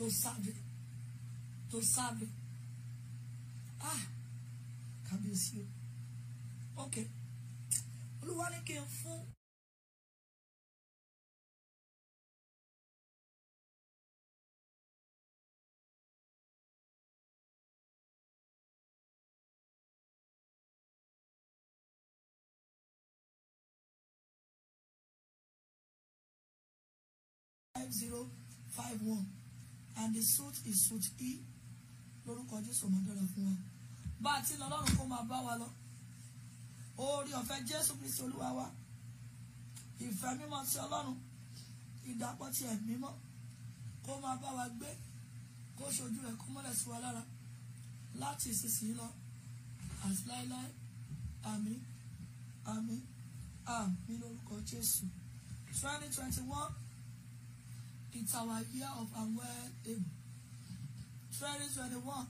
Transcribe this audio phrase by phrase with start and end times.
[0.00, 0.56] to serve him
[1.70, 2.32] to serve him
[3.92, 4.02] ah
[5.06, 5.60] kábíyèsí
[6.76, 6.96] o ok.
[8.22, 9.20] Olúwa ní kí n fún.
[27.74, 28.30] five zero
[28.76, 29.39] five one
[30.00, 31.30] and the suit is suit e.
[32.26, 33.54] Lórúkọ jésù máa dára fún wa.
[34.20, 35.68] Bá a ti lọ lọ́rùn kó máa bá wa lọ.
[36.96, 38.66] Oore ọ̀fẹ́ jésù kristi olúwa wa.
[40.04, 41.18] Ìfẹ́ mímọ́ ti ọlọ́run.
[42.10, 43.12] Ìdàpọ̀ ti ẹ̀mí mímọ́.
[44.04, 44.90] Kó máa bá wa gbé.
[45.76, 47.22] Kó ṣojú rẹ̀ kó mọ́lẹ̀ sí wa lára.
[48.20, 49.08] Láti ìsinsìnyí lọ.
[50.04, 50.68] Àti láéláé
[51.52, 51.80] àmín.
[52.72, 53.00] Àmín.
[53.76, 55.04] Àmín lórúkọ jésù.
[55.80, 56.72] Twenty twenty one.
[58.12, 60.04] It's our year of unwell able.
[61.38, 62.26] 2021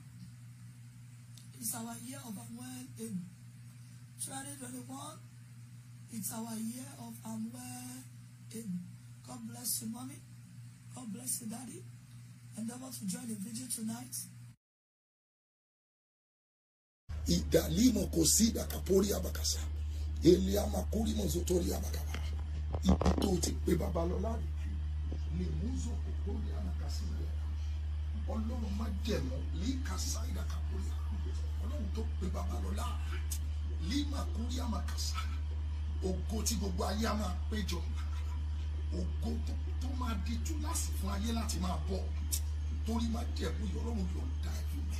[1.60, 3.24] is our year of unwell able.
[4.24, 5.18] 2021
[6.12, 8.04] it's our year of unwell
[8.54, 8.80] able.
[9.26, 10.16] God bless you, mommy.
[10.94, 11.82] God bless you, daddy.
[12.56, 14.16] And Endeavor to join the video tonight.
[17.26, 19.60] idalimo kosida kapori abakasa
[20.24, 22.18] eliama kuri mozotori abakaba
[22.84, 24.49] ibi tó ti pé babalọlá rè
[25.38, 27.28] lè múzò kòkòrò ànàkàsí rẹ
[28.32, 30.90] ọlọ́run má jẹ̀mọ́ líka sáìdà kapori
[31.62, 32.86] ọlọ́run tó pé babalọlá
[33.88, 35.18] lima kuri àmàkàsá
[36.08, 37.78] ògo tí gbogbo ayé á máa péjọ
[38.98, 42.02] ògo tó tó máa di túláàsì fún ayé láti máa bọ̀
[42.86, 44.98] torí májẹ̀mú ọlọ́run yóò dá ẹ̀ fún mi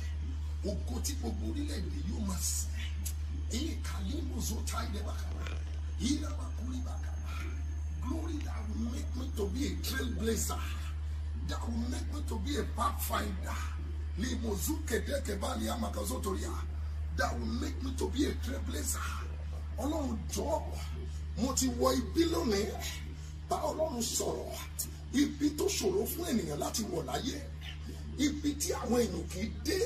[0.71, 2.69] ògo tí gbogbo orílẹ̀-èdè yóò máa sìn
[3.57, 5.45] èyí kàlí mọ̀zọ́ táyé bàkàrà
[6.01, 6.15] yìí
[6.57, 7.10] kúrì bàkàrà
[8.07, 10.59] glory that will make me to be a trailblazer
[11.47, 13.57] that will make me to be a pathfinder.
[17.17, 18.99] That will make me to be a trailblazer.
[19.79, 20.61] Ọlọ́run jọ̀ọ́
[21.37, 22.65] mo ti wọ ibi lónìí
[23.49, 24.51] bá ọlọ́run sọ̀rọ̀
[25.13, 27.37] ibi tó ṣòro fún ènìyàn láti wọ̀ láyé
[28.25, 29.77] ibi tí àwọn èèyàn kì í dé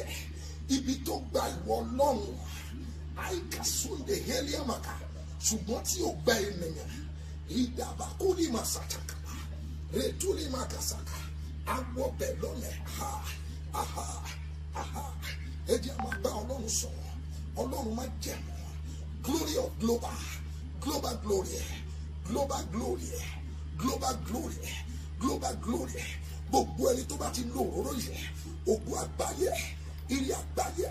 [0.76, 2.36] ibi tó gba ìwọ ọlọ́run.
[3.26, 4.94] Àìkà sunday heliamaka
[5.48, 6.90] ṣùgbọ́n tí ò gba ènìyàn
[7.50, 9.34] ìdàbà kó ní ma ṣàtàkàlà
[9.96, 11.18] rètú ní ma kàṣàkà
[11.76, 13.10] awọbẹ lọlẹ ha
[13.82, 14.08] aha.
[14.82, 15.04] Aha
[15.74, 18.36] ẹdí a máa bá ọlọ́run sọ̀rọ̀ máa jẹ.
[18.48, 18.56] Mọ́
[19.26, 20.20] glory of global.
[20.84, 21.60] Global glory.
[22.28, 23.10] Global glory.
[23.82, 24.70] Global glory.
[25.22, 26.04] Global glory.
[26.50, 28.18] Gbogbo ẹni tó bá ti lo òróró yẹ
[28.72, 29.52] ogun àgbáyé
[30.16, 30.88] ire àgbáyé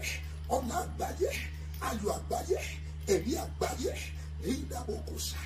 [0.56, 1.28] ọ̀nà àgbáyé
[1.88, 2.58] ayọ̀ àgbáyé
[3.12, 3.92] ẹ̀rí àgbáyé
[4.52, 5.38] ìdàbòkòsà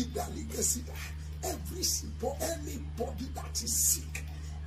[0.00, 0.94] ìdàlígẹ̀sídà
[1.50, 4.14] every simple anybody that is sick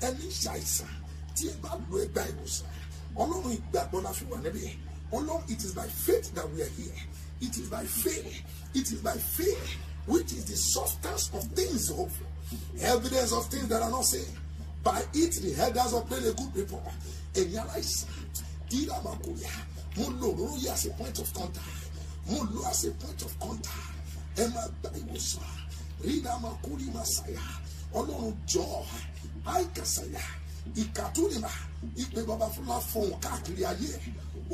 [0.07, 0.93] ẹni ṣàìsàn
[1.35, 2.69] tí ẹ bá lo ẹgbà ìwòsàn
[3.21, 4.25] ọlọ́run ìgbàgbọ́ la fi
[5.47, 6.93] it is by faith that we are here.
[7.41, 8.43] It is by faith
[8.75, 12.07] it is by faith which is the substance of things for
[12.81, 14.25] evidence of things that are not seen.
[14.83, 16.83] By it the elders obtain a good report.
[17.33, 18.09] Ẹ̀yin aláìsàn
[18.69, 18.95] dídá
[20.85, 21.89] a point of contact.
[22.29, 23.78] Mo as a point of contact
[24.41, 24.45] ẹ
[24.99, 25.51] ìwòsàn
[26.05, 27.43] rídà máa kú máa ṣàyà
[27.99, 28.63] ọlọ́run jọ
[29.53, 30.23] àìkàṣàyà
[30.81, 31.51] ìkàtúrìmà
[32.01, 33.91] ìpè bàbá fúnra fọhùn káàkiri ayé.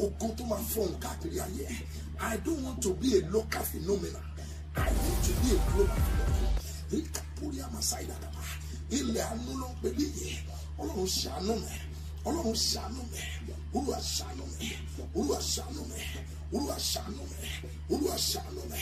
[0.03, 1.65] Ogun tó máa fọhùn káàkiri ayé.
[2.19, 4.25] I don't want to be a local phenomenon.
[4.75, 6.53] I want to be a global phenomenon.
[6.97, 8.43] Ìkàtúrì àmàṣàyà dàbà
[8.97, 9.77] ilẹ̀ àánú ló ń
[10.81, 11.73] ọlọ́run ṣàánú mi.
[12.27, 13.21] Ọlọ́run ṣàánú mi.
[13.75, 14.69] Olúwa ṣàánú mi.
[15.17, 15.99] Olúwa ṣàánú mi.
[16.55, 17.49] Olúwa ṣàánú mi.
[17.93, 18.81] Olúwa ṣàánú mi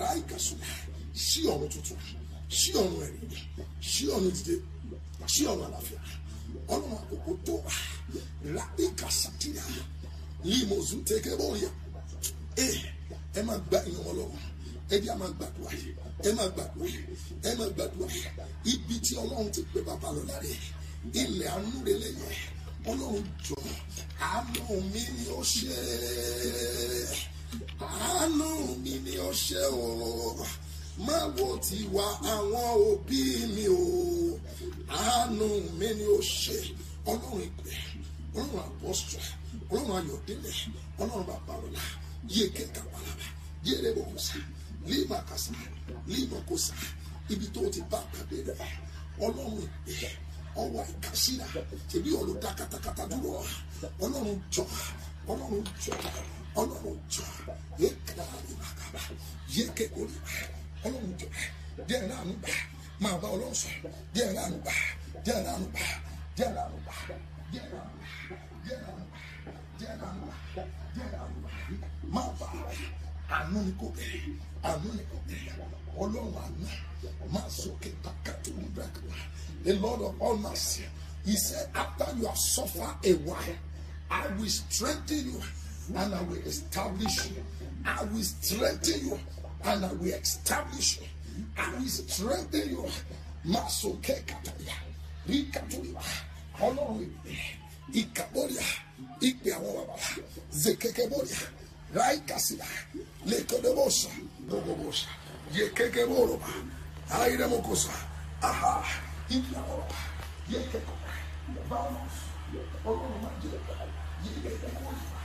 [0.00, 0.68] ráì kàṣùlá
[1.26, 1.98] sí ọ̀run tuntun
[2.58, 3.20] sí ọ̀run ẹ̀rí
[3.90, 4.54] sí ọ̀run dídé
[5.32, 6.00] sí ọ̀run àlàáfíà.
[6.74, 7.54] Ọlọ́run àkókò tó
[8.56, 9.64] ráì kàṣàtìyà
[10.50, 11.66] limozu tẹ́kẹ́ bọ́ọ̀lì
[12.64, 12.66] ẹ
[13.38, 14.40] ẹ máa gba ìyẹn wọn lọ́wọ́
[14.92, 15.70] ẹ bí a máa gbàdúrà.
[16.28, 16.88] Ẹ máa gbàdúrà.
[17.48, 18.16] Ẹ máa gbàdúrà.
[18.72, 20.52] Ibi tí ọlọ́run ti pè bàbá lọ láre.
[21.20, 22.36] Ilẹ̀ anúrelẹ̀ yẹn
[22.90, 23.56] ọlọ́run jọ
[24.28, 24.62] àánú
[24.92, 25.76] mi ni ó ṣe
[27.80, 28.48] àánú
[28.84, 29.12] mi ni
[29.44, 29.86] ṣe o.
[31.06, 33.20] Má wo tiwa àwọn òbí
[33.54, 33.82] mi o.
[35.00, 35.46] Àánú
[35.78, 36.56] mi ni ó ṣe.
[37.10, 37.72] Ọlọ́run ìpè
[38.38, 39.16] ọlọ́run àpọ́sù
[39.72, 40.56] ọlọ́run ayọ̀délẹ̀
[41.02, 41.82] ọlọ́run babalọ́lá
[42.34, 43.26] yéèké kàpàlàbà
[43.66, 44.36] yéèrè bòkúsà
[44.90, 45.52] límà kàsà
[46.12, 46.74] límà kòsà
[47.32, 48.72] ibi tó ti bá pàdé rẹ̀.
[49.24, 49.56] Ọlọ́run
[49.90, 50.08] ìpè
[50.62, 51.46] ọwọ́ ìkàsíra
[51.90, 53.30] tèmi ọ̀lọ́ dá katakata dúró.
[54.04, 54.64] Ọlọ́run jọ
[55.30, 55.92] ọlọ́run jọ
[56.60, 57.24] ọlọ́run jọ
[57.80, 59.00] yéèké kàpàlàbà
[59.54, 60.30] yéèké kòlìbà
[60.86, 61.26] ọlọ́run jọ
[61.88, 62.52] díẹ̀ náà ń bá
[63.02, 63.28] máa bá
[63.60, 63.68] sọ
[64.14, 64.74] díẹ̀ náà ń bá
[65.24, 65.84] díẹ̀ náà ń bá
[66.36, 66.94] díẹ̀ náà ń bá
[67.50, 68.06] díẹ̀ náà ń bá
[68.64, 69.20] díẹ̀ náà ń bá
[69.78, 70.34] díẹ̀ náà ń bá
[70.94, 71.34] díẹ̀ náà ń
[73.30, 74.24] bá ni kò bẹ̀rẹ̀
[74.68, 75.54] àánú ni kò bẹ̀rẹ̀
[76.02, 76.66] ọlọ́run àánú
[77.34, 77.48] máa
[79.64, 80.84] the lord of all mercy
[81.26, 83.56] he said after you have suffered a while
[84.10, 85.40] i will strengthen you
[85.96, 87.42] and i will establish you.
[87.84, 89.18] I will strengthen you
[89.64, 91.06] and i will establish you.
[91.56, 92.84] I will strengthen you.
[94.28, 94.76] Kàtàyà
[95.28, 96.02] rí kàtúrìwá
[96.66, 97.32] ọlọ́run ìpè
[98.00, 98.66] ìkàbọ̀rìà
[99.28, 99.96] ìpè àwọn bàbá
[100.62, 101.40] zekekebọ̀rìà
[101.96, 102.66] raikasila
[103.30, 104.10] lekodebosa
[104.48, 105.08] bobobosa
[105.56, 106.50] yekekeboroba
[107.18, 107.92] airemokosa
[108.48, 108.72] aha
[109.36, 109.98] ìpè àwọn bàbá
[110.52, 111.10] yekekọba
[111.70, 112.18] violence
[112.88, 113.48] ọlọ́run máa jẹ
[114.24, 115.17] yekekebọrìà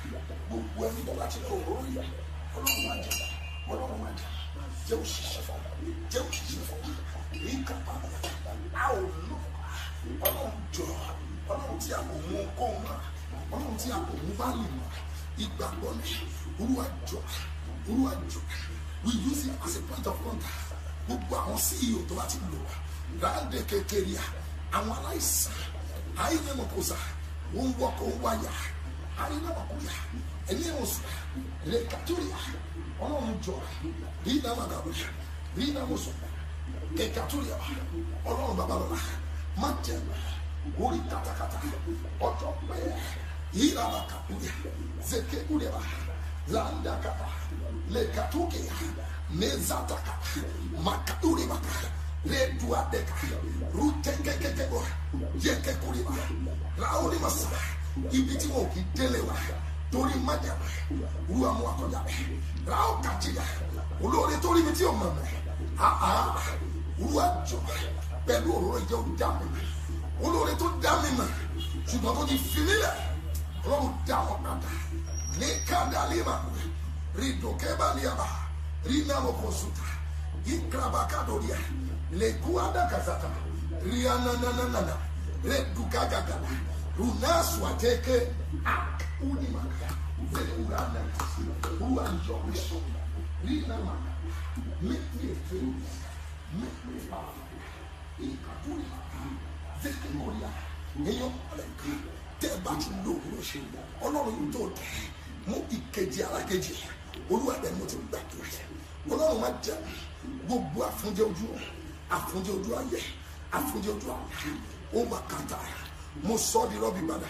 [0.53, 2.03] gbogbo ẹni tó bá ti lọ òróró yẹ
[2.57, 3.13] ọlọ́run máa jẹ
[3.71, 4.25] ọlọ́run máa jẹ
[4.87, 5.61] jẹ́ òṣìṣẹ́ fún
[6.11, 6.81] jẹ́ òṣìṣẹ́ fún
[7.51, 7.93] ìkàpá
[8.81, 9.37] a ò lò
[10.27, 10.85] ọlọ́run jọ
[11.51, 12.99] ọlọ́run tí a kò mú kóun náà
[13.53, 14.89] ọlọ́run tí a kò mú bá lè mọ̀.
[15.43, 16.09] Ìgbàgbọ́ ni
[16.61, 17.19] olúwa jọ
[17.89, 18.39] olúwa jọ.
[19.03, 20.59] We use it as a point of contact.
[21.07, 22.73] Gbogbo àwọn ceo tó bá ti lò wá
[23.21, 24.25] ráńdé kékeré à
[24.77, 25.57] àwọn aláìsàn
[26.23, 26.63] àyìnbó
[27.55, 28.51] wọn wọkọ̀ wáyà
[29.23, 29.49] àyìnbó
[30.51, 31.05] ẹ̀mí ẹ̀wọ̀n sùn
[31.71, 32.25] rẹ̀ kàtúrì
[33.03, 33.55] ọlọ́run jọ
[34.25, 34.91] rí iná màdà lọ
[35.57, 36.15] rí iná mọ̀ sùn
[36.97, 37.49] rẹ̀ kàtúrì
[38.29, 38.99] ọlọ́run bàbá lọ́la
[39.61, 39.67] má
[41.11, 41.57] katakata
[42.27, 42.75] ọjọ́ pé
[43.57, 44.49] yíra bá kàtúrì
[45.09, 45.81] zèké kúrẹ̀ bá
[46.53, 47.27] láńdà kàtà
[47.93, 48.59] lè kàtúkè
[49.39, 50.13] mẹ́zàtàkà
[52.25, 53.13] redua deka
[53.73, 54.79] rutekekekebo
[55.43, 56.11] yekekuriba
[56.77, 57.47] raoni masa
[58.11, 58.47] ibi tí
[59.93, 60.67] torí májàmá
[61.29, 62.15] ru àwọn akọjá rẹ
[62.69, 63.43] rao kàtìyà
[64.03, 65.27] olóore torí mi tí o mọ̀ mẹ́
[65.87, 66.11] àhà
[66.99, 67.57] ru àjọ
[68.25, 69.45] pẹ̀lú òróró ìjẹ́ òdà mi
[70.25, 71.29] olóore tó dá mi mọ̀
[71.89, 72.95] ṣùgbọ́n tó ti fi mí lẹ̀
[73.65, 74.69] ọlọ́run dá wọn padà
[75.39, 76.35] ní kádàlímà
[77.19, 78.27] rí dòkébàlíàbà
[78.89, 79.85] rí nàmókòsùtà
[80.53, 81.57] ìkrabakadoria
[82.19, 83.29] lè kú adakasata
[83.89, 84.95] rí anananana
[89.31, 89.87] unimaka
[90.33, 91.01] vekurana
[91.79, 92.77] ruanjomiso
[93.45, 94.11] linamana
[94.87, 95.91] metieferis
[96.59, 97.43] mekurana
[98.27, 98.85] ikakuri
[99.83, 100.49] vekemoria
[101.09, 101.89] èèyàn ọlẹ́ka
[102.39, 103.59] tẹ́ ẹ bá tún lò ó ṣe
[104.05, 104.91] ọlọ́run yìí tó dẹ̀
[105.47, 106.73] mú ìkejì alákejì
[107.31, 108.49] olúwa dẹ̀ mo ti gbàdúrà
[109.11, 109.77] ọlọ́run má jẹ́
[110.45, 111.45] gbogbo àfúnjẹ ojú
[112.15, 112.99] àfúnjẹ ojú ayé
[113.57, 114.37] àfúnjẹ ojú àlá
[114.97, 115.57] ó wà kàtà
[116.27, 117.29] mo sọ bi rọ́bì padà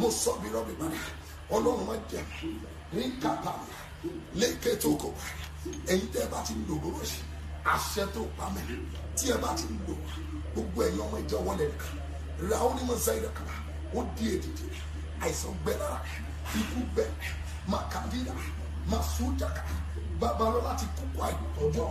[0.00, 1.00] mo sọ di rọ́bì padà
[1.56, 2.22] ọlọ́run má jẹ́
[2.96, 3.52] ní kàtà
[4.40, 5.12] lẹ́kẹ́ tó kọ̀
[5.92, 7.20] ẹ̀yin tẹ́ bá ti lo òwúrọ̀ ṣe
[7.74, 8.64] àṣẹ tó pa mẹ́
[9.16, 9.94] tí ẹ bá ti lò
[10.52, 11.94] gbogbo ẹ̀yin ọmọ ìjọ wọlé nìkan.
[12.48, 13.54] Ra ó ní mọ̀ sáyidà kàmá
[13.96, 14.66] ó di èdìdì
[15.24, 15.98] àìsàn gbẹ lára
[16.58, 17.04] ikú gbẹ
[17.72, 18.34] makadira
[18.90, 19.62] masudaka
[20.20, 21.84] babalọla ti kúkú àìtọjọ.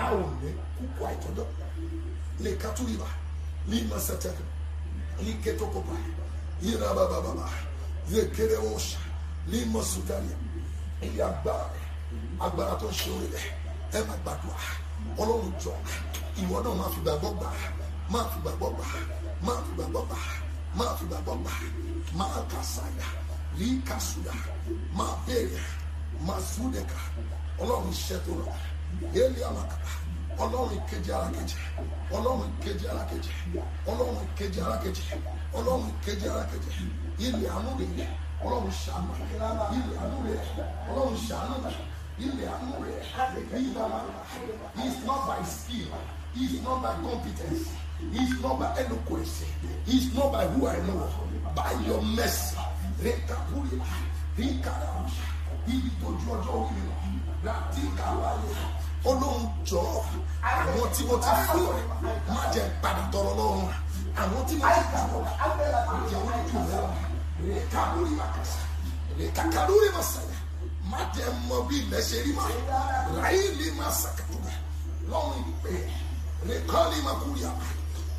[0.00, 1.44] A ò ní kúkú àìtọjọ.
[2.44, 3.08] Lè katuriba
[3.70, 4.44] ní masẹtẹkẹ
[5.24, 5.94] ní kẹtọkọba
[6.62, 7.46] yìnyín bababa lè
[8.10, 8.98] kéré ọṣà
[9.50, 10.36] ní masudaria
[11.02, 11.70] ilé agbára
[12.40, 13.42] agbára tó ṣe orí rẹ
[13.92, 14.62] ẹ má gbàdúrà.
[15.18, 15.72] Ọlọ́run jọ
[16.42, 17.48] ìwọ náà máa fi gbàgbọ́ gbà
[18.12, 18.84] máa fi gbàgbọ́ gbà
[19.46, 20.16] máa fi gbàgbọ́ gbà
[20.78, 21.50] máa fi gbàgbọ́ gbà.
[22.18, 23.06] Máa kà sáyà
[23.58, 24.34] rí kàṣúdà
[24.98, 25.60] máa béèrè
[26.26, 26.98] máa súdẹ̀ka
[27.62, 28.54] ọlọ́run iṣẹ́ tó rọ̀.
[29.14, 29.90] Yéèlì àmàkàrà
[30.44, 31.56] ọlọ́run kejì alákejì
[32.16, 33.30] ọlọ́run kejì alákejì
[33.90, 35.02] ọlọ́run kejì alákejì
[35.58, 36.26] ọlọ́run kejì.
[36.34, 36.70] Alákejì
[37.26, 38.08] ilẹ̀ àánú rẹ̀
[38.44, 40.40] ọlọ́run ṣàánú ilẹ̀ àánú rẹ̀
[40.90, 41.54] ọlọ́run ṣàánú
[42.24, 43.02] ilẹ̀ àánú rẹ̀.
[44.84, 45.88] It's not by skill.
[46.34, 47.64] It's not by competence.
[48.12, 49.44] It's not by eloquence.
[49.86, 51.08] It's not by who I know.
[51.54, 52.56] By your mercy.
[53.02, 53.80] Rekapuri
[54.38, 54.90] rikara
[55.66, 58.52] ibi tó ju ọjọ́ orí mi láti kàwáyé
[59.04, 59.82] olóhùn jọ
[60.42, 61.66] àwọn tí mo ti fún
[62.34, 63.68] má jẹ padà tọrọ lọ́rùn
[64.20, 66.80] àwọn tí mo ti fún jẹ wọn jù lọ.
[67.46, 68.60] Rekapuri makasa
[69.18, 70.38] rekakaduri masaya
[70.90, 72.44] má jẹ mọ bí ilẹ̀ ṣe rí ma
[73.22, 74.52] ráyìlì má sàkàtúbà
[75.10, 75.72] lọ́rùn ìpè
[76.48, 77.50] rekọ́lì makúrìà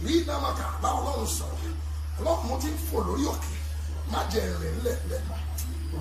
[0.06, 1.72] rí nàmàkà bá ọlọ́run sọ̀rọ̀.
[2.20, 3.52] Ọlọ́run mo ti ń fò lórí òkè.
[4.12, 5.22] Má jẹ ìrìn lẹ́lẹ́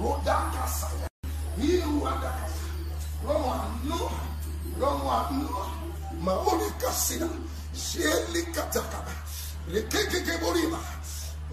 [0.00, 1.06] ròdà kàṣàyà
[1.60, 2.64] yíyú àdàkàṣà
[3.26, 4.25] lọ́run àánú lọ́run àánú
[6.24, 7.26] màórí kàṣìnà
[7.88, 9.12] ṣéèlì kàtàkàbà
[9.72, 10.80] lèkékèké borí ma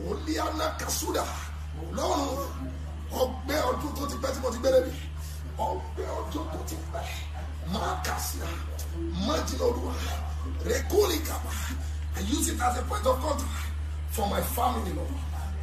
[0.10, 1.24] òlì àná kàṣúdà
[1.98, 2.24] lọ́run
[3.22, 4.94] ọgbẹ́ ọdún tó ti pẹ́ tí mo ti gbẹ́rẹ́ mi
[5.70, 7.06] ọgbẹ́ ọdún tó ti pẹ́
[7.74, 7.94] máa
[9.25, 9.94] májìlá olúwa
[10.70, 11.51] rẹ̀kúlì kàbà
[12.15, 13.50] I use it as a point of contact
[14.12, 15.13] for my family lord.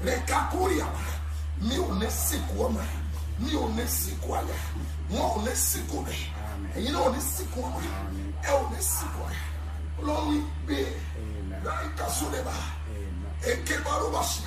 [0.05, 1.03] Rẹ̀kàkúrì àbá
[1.67, 2.83] mi ò ní sìnkú ọmọ.
[3.43, 4.57] Mi ò ní sìnkú àyà
[5.13, 6.17] wọn ò ní sìnkú rẹ
[6.77, 7.79] ẹ̀yin náà ò ní sìnkú ọmọ
[8.49, 9.39] ẹ ò ní sìnkú ẹ
[10.01, 10.79] ọlọ́run gbé
[11.67, 12.45] láì kásúlẹ̀
[13.51, 14.43] eke barubasa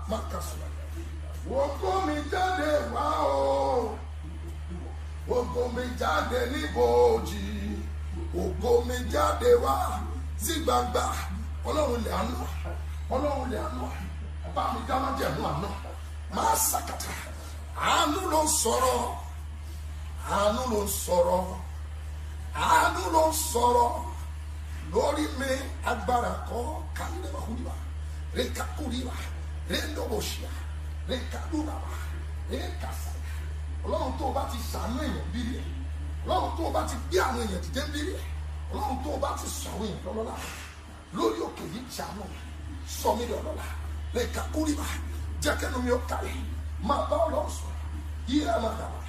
[0.11, 0.61] mákàsùn.
[1.61, 3.97] Ògo mi jáde wá o,
[5.37, 7.43] ògo mi jáde níbòjì,
[8.41, 9.75] ògo mi jáde wá
[10.43, 11.03] sí gbangba,
[11.67, 12.39] ọlọ́run lè àná,
[13.13, 13.87] ọlọ́run lè àná,
[14.55, 15.69] bá mi dáná jẹ̀mú àná,
[16.35, 17.13] máa sàkàtà,
[17.89, 19.01] àánú ló sọ̀rọ̀,
[20.35, 21.43] àánú ló sọ̀rọ̀,
[22.67, 23.91] àánú ló sọ̀rọ̀.
[24.93, 25.51] Lórí mi
[25.91, 26.63] agbára kọ́
[26.97, 27.75] kálí lè wà
[28.37, 29.15] rẹ̀ ká kúrìwà
[29.71, 30.51] rẹ́kàkúrìbà rẹ́ndọ̀bọ̀ṣìà
[31.09, 31.91] rẹ́kàdúràbà
[32.51, 33.33] rẹ́kàsàyà
[33.85, 35.67] ọlọ́run tó o bá ti sàánú èèyàn bírí ẹ̀
[36.25, 38.25] ọlọ́run tó o bá ti gbé àwọn èèyàn dìde bírí ẹ̀
[38.71, 40.35] ọlọ́run tó o bá ti sọ àwọn èèyàn lọ́lọ́lá
[41.17, 42.23] lórí òkè yìí sàánú
[42.99, 43.65] sọ mí di ọlọ́lá.
[44.15, 44.85] Rẹ́kàkúrìbà
[45.43, 46.35] jẹ́ kẹ́nu mi ó kàlẹ̀
[46.87, 47.67] máa bá ọlọ́run sọ
[48.29, 48.99] yíra máa dàbà.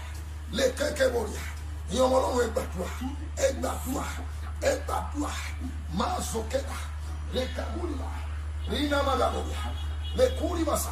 [0.57, 1.45] Lè kẹ́kẹ́ bọ̀rìà
[1.93, 2.89] ìyẹn ọmọ ọlọ́run ẹ gbàdúrà.
[3.45, 4.05] Ẹ gbàdúrà.
[4.69, 5.31] Ẹ gbàdúrà.
[5.99, 6.79] Máa zọ kẹ́dà.
[7.35, 8.09] Rẹ́kàkúrìbà
[8.71, 9.17] rìnnà máa
[10.17, 10.91] で氷はさ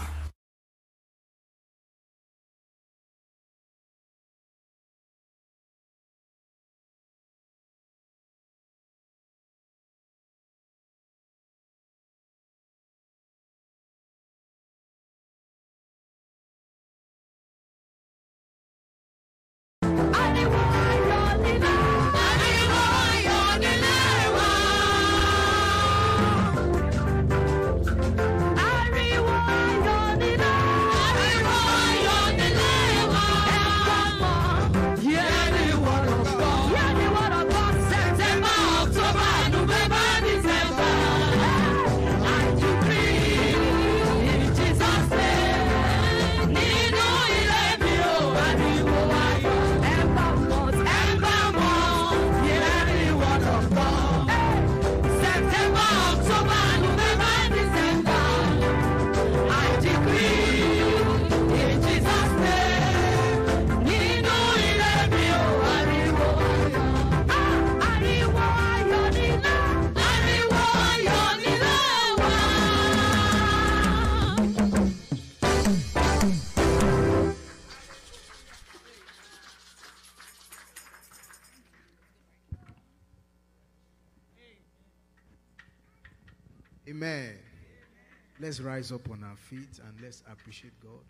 [88.51, 91.05] Let's rise up on our feet and let's appreciate God.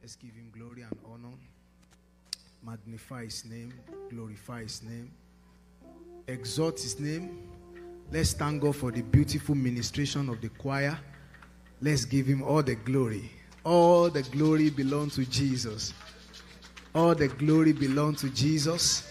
[0.00, 1.34] Let's give Him glory and honor.
[2.64, 3.74] Magnify His name,
[4.08, 5.10] glorify His name,
[6.26, 7.46] exalt His name.
[8.10, 10.98] Let's thank God for the beautiful ministration of the choir.
[11.82, 13.30] Let's give Him all the glory.
[13.62, 15.92] All the glory belongs to Jesus.
[16.94, 19.06] All the glory belongs to Jesus.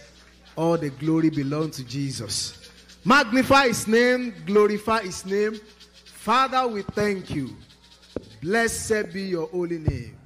[0.56, 2.72] All the glory belongs to Jesus.
[3.06, 5.60] Magnify his name, glorify his name.
[6.26, 7.56] Father, we thank you.
[8.42, 10.18] Blessed be your holy name.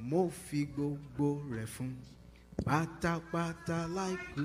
[0.00, 1.92] Mo fi gbogbo rẹ̀ fún
[2.64, 4.44] pátápátá láìkú.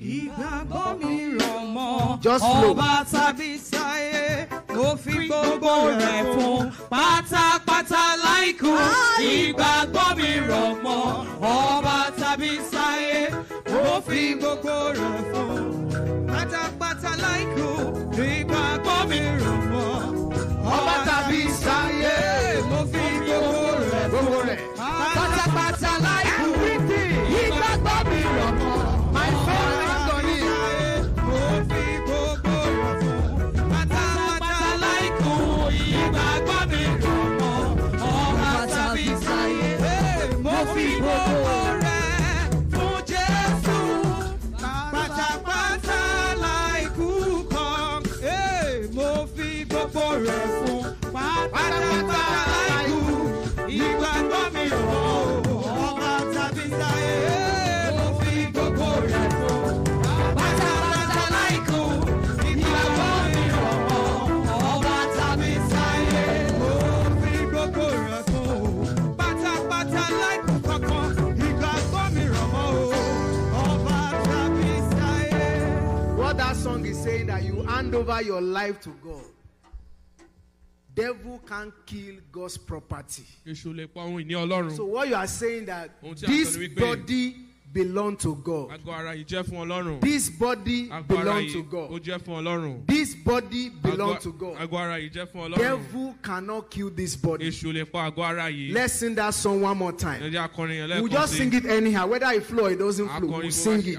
[0.00, 2.18] Ìgbàgbọ́ mi rọ̀ mọ́
[2.68, 8.72] ọba tàbí sáyé mo fi gbogbo rẹ̀ fún pátápátá láìkú.
[9.32, 11.00] Ìgbàgbọ́ mi rọ̀ mọ́
[11.40, 13.16] ọba tàbí sáyé
[13.84, 15.62] mo fi gbogbo rẹ̀ fún.
[16.30, 17.68] Pátápátá láìkú
[18.32, 19.90] ìgbàgbọ́ mi rọ̀ mọ́.
[20.74, 22.16] Ọba tàbí sáyé.
[22.70, 23.60] mo fi gbogbo
[23.90, 24.04] rẹ̀.
[24.12, 24.58] Gbogbo rẹ̀.
[77.92, 79.24] Hand over your life to God.
[80.94, 83.24] Devil can't kill God's property.
[83.46, 86.26] èṣù lè pa ohun ìní ọlọ́run So what you are saying that Ohun tí a
[86.26, 87.36] this body
[87.72, 88.70] belong to God.
[88.70, 92.02] àgọ́ ara yìí jẹ́ fún ọlọ́run This body àgọ́ ara belong yìí to ó God.
[92.04, 94.56] jẹ́ fún ọlọ́run This body belong to God.
[94.58, 97.48] àgọ́ ara yìí jẹ́ fún ọlọ́run Devil cannot kill this body.
[97.48, 100.20] èṣù lè pa àgọ́ ara yìí Let's sing that song one more time.
[100.22, 103.08] jẹ́ akọrin yẹn We'll lẹ́ẹ̀kan just sing it anyhow, whether it flow or it doesn't
[103.08, 103.28] flow.
[103.28, 103.98] akọrin We'll sing it.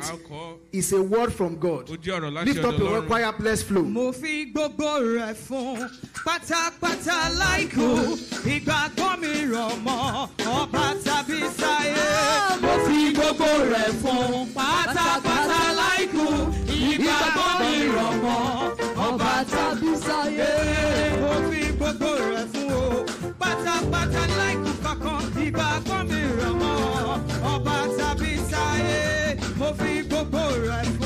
[0.71, 1.87] It's a word from God.
[1.87, 3.83] ó jẹ́ ọ̀rọ̀ láti Lift up your choir, let's flow.
[3.83, 5.89] mo fi gbogbo rẹ̀ fún
[6.25, 11.93] pátápátá láìkú ìgbàgbọ́ mi rọ̀ mọ́ ọba tàbí sáyé.
[11.95, 16.26] Ah, mo fi gbogbo rẹ̀ fún pátápátá láìkú
[16.89, 18.41] ìgbàgbọ́ mi rọ̀ mọ́
[19.08, 20.52] ọba tàbí sáyé.
[21.21, 22.84] mo fi gbogbo rẹ̀ fún o
[23.41, 26.76] pátápátá láìkú kankan ìgbàgbọ́ mi rọ̀ mọ́
[27.54, 29.02] ọba tàbí sáyé.
[29.60, 31.02] mo fi gbogbo rẹ̀ fún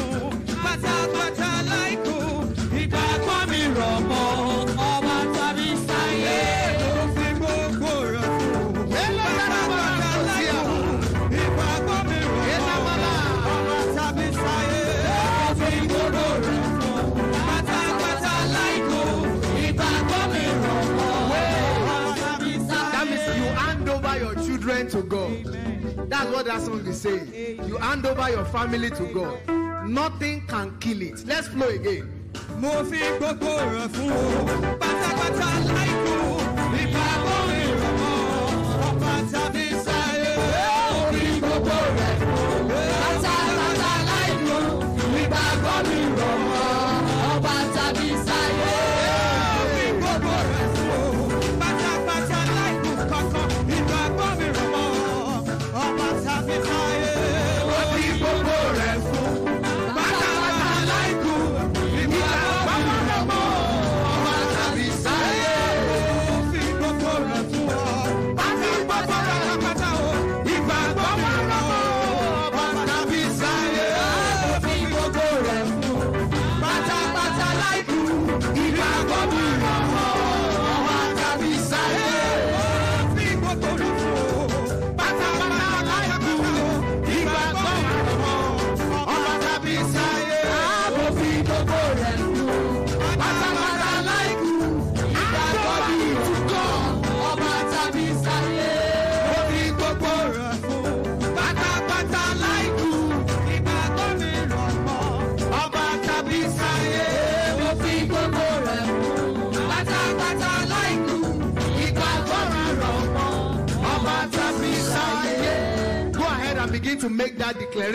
[26.47, 27.61] that song is saying.
[27.67, 29.87] You hand over your family to God.
[29.87, 31.25] Nothing can kill it.
[31.25, 32.13] Let's flow again.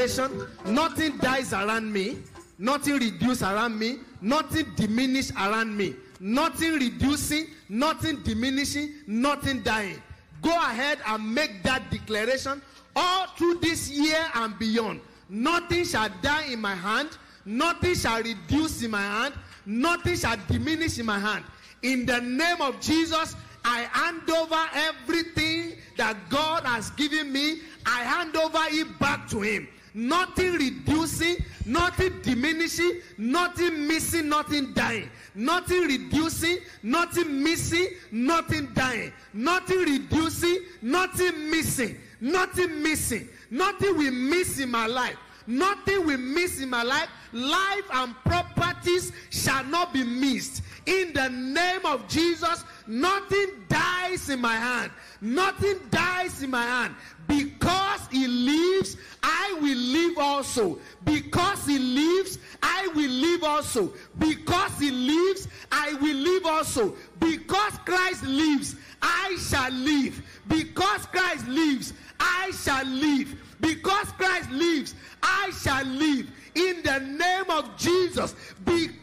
[0.06, 0.48] Declaration.
[0.66, 2.18] Nothing dies around me.
[2.58, 3.98] Nothing reduces around me.
[4.20, 5.94] Nothing diminishes around me.
[6.20, 7.46] Nothing reducing.
[7.68, 8.94] Nothing diminishing.
[9.06, 10.00] Nothing dying.
[10.42, 12.62] Go ahead and make that declaration
[12.94, 15.00] all through this year and beyond.
[15.28, 17.10] Nothing shall die in my hand.
[17.44, 19.34] Nothing shall reduce in my hand.
[19.66, 21.44] Nothing shall diminish in my hand.
[21.82, 23.34] In the name of Jesus,
[23.64, 27.60] I hand over everything that God has given me.
[27.86, 29.68] I hand over it back to Him.
[29.94, 35.10] Nothing reducing, nothing diminishing, nothing missing, nothing dying.
[35.34, 39.12] Nothing reducing, nothing missing, nothing dying.
[39.32, 43.28] Nothing reducing, nothing missing, nothing missing.
[43.50, 45.16] Nothing will miss in my life.
[45.46, 47.08] Nothing will miss in my life.
[47.32, 50.62] Life and properties shall not be missed.
[50.86, 54.90] In the name of Jesus, nothing dies in my hand.
[55.20, 56.94] Nothing dies in my hand.
[57.28, 60.78] Because he lives, I will live also.
[61.04, 63.92] Because he lives, I will live also.
[64.18, 66.94] Because he lives, I will live also.
[67.20, 70.22] Because Christ lives, I shall live.
[70.48, 73.36] Because Christ lives, I shall live.
[73.60, 76.30] Because Christ lives, I shall live.
[76.54, 78.34] In the name of Jesus.
[78.64, 79.01] Because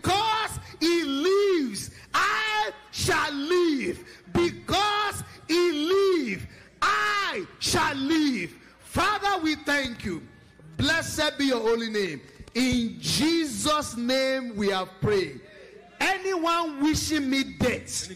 [11.19, 12.21] Blessed be your holy name.
[12.55, 15.41] In Jesus' name we have prayed.
[15.99, 18.10] Anyone wishing me death,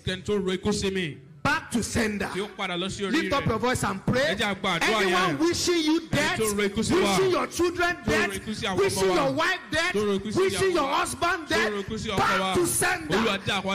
[1.74, 2.30] to sender.
[2.36, 4.36] Lift up your voice and pray.
[4.82, 8.46] Anyone wishing you death, wishing your children death,
[8.78, 13.18] wishing your wife death, wishing your husband death, back to sender.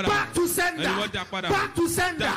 [0.02, 0.84] Back to sender.
[1.42, 2.32] Back to sender.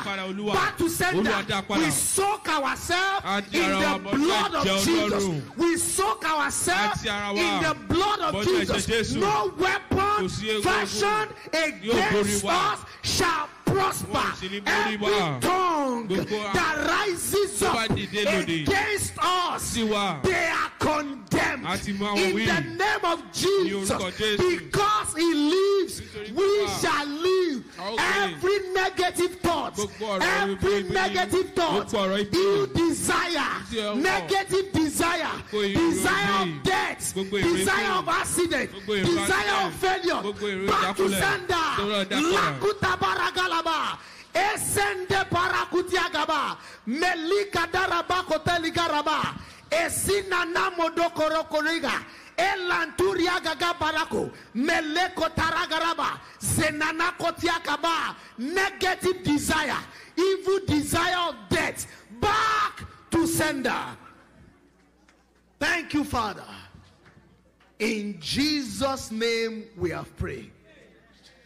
[0.53, 1.75] Back to sender.
[1.77, 5.23] We soak ourselves in the blood of Jesus.
[5.57, 9.15] We soak ourselves in the blood of Jesus.
[9.15, 10.29] No weapon
[10.63, 14.27] fashioned against us shall prosper.
[14.65, 14.99] Every
[15.41, 21.65] tongue that rises up against us, they are condemned.
[21.87, 23.91] In the name of Jesus,
[24.37, 26.01] because He lives,
[26.33, 27.63] we shall live.
[27.99, 29.79] Every negative thought,
[30.21, 31.93] every negative thought,
[32.33, 40.21] you desire, negative desire, desire of death, desire of accident, desire of failure,
[40.67, 41.55] back to sender.
[43.61, 43.97] Baragalaba.
[44.33, 46.57] Esende parakutiagaba.
[46.87, 49.35] Melika daraba koteligaraba.
[49.69, 52.03] Esina namodokorokorega.
[52.37, 54.31] Elanturia gaga barako.
[54.55, 56.19] Meleko taragaraba.
[56.39, 58.15] Zenana kotiakaba.
[58.37, 59.77] Negative desire.
[60.17, 61.85] Evil desire of death.
[62.19, 63.97] Back to sender.
[65.59, 66.43] Thank you, Father.
[67.79, 70.51] In Jesus' name we have prayed.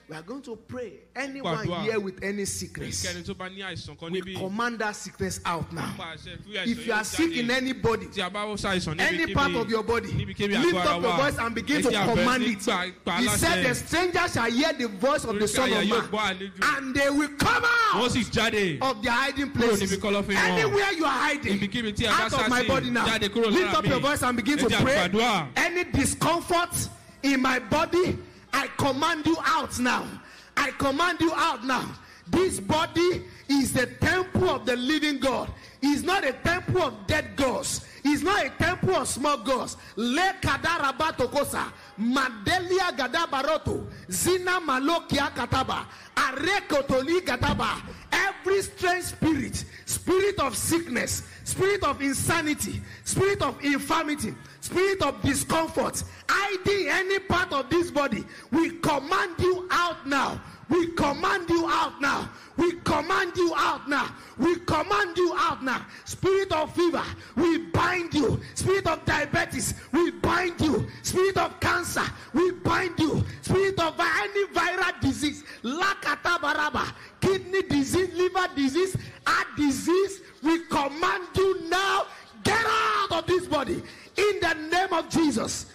[0.07, 0.93] We are going to pray.
[1.15, 5.39] Anyone here with any sickness, ẹnikẹ́ni tó bá ní àìsàn kan we command that sickness
[5.45, 5.91] out now.
[5.97, 8.57] pa àṣẹ fún àìsàn If you are sick in any body, tí a bá wọ́n
[8.57, 11.97] ṣàìsàn any part of your body, lift up your voice and begin to ẹ jẹ́
[11.97, 13.19] á bẹ̀rẹ̀ command it.
[13.19, 17.09] He said, The stranger shall hear the voice of the Son of Man, and they
[17.09, 19.91] will come out of their hiding places.
[20.03, 23.05] Anywhere you are hiding, Ibikíbi tí ẹ bá out of my body now.
[23.05, 25.09] Lift up your voice and begin to pray.
[25.55, 26.89] Any discomfort
[27.23, 28.17] in my body,
[28.55, 30.07] I command you out now.
[30.55, 31.85] I command you out now.
[32.27, 35.51] This body is the temple of the living God.
[35.81, 37.85] It's not a temple of dead gods.
[38.05, 39.75] It's not a temple of small gods.
[39.97, 41.65] Le kadarabatokosa.
[41.99, 43.85] Madelia gadabaroto.
[44.09, 45.85] Zina malokia kataba.
[46.15, 47.81] Arekotoli gadaba.
[48.13, 54.33] Every strange spirit, spirit of sickness, spirit of insanity, spirit of infirmity,
[54.65, 60.41] spirit of discomfort, hiding any part of this body, we command you out now.
[60.67, 62.27] We command you out now.
[62.57, 64.15] We command you out now.
[64.39, 65.85] We command you out now.
[66.05, 67.03] Spirit of fever,
[67.35, 68.41] we bind you.
[68.55, 70.87] Spirit of diabetes, we bind you.
[71.03, 73.23] Spirit of cancer, we bind you.
[73.43, 78.97] Spirit of any viral disease, lakata baraba, kidney disease, liver disease,
[79.27, 82.07] heart disease, we command you now.
[82.43, 83.81] Get out of this body
[84.17, 85.65] in the name of Jesus.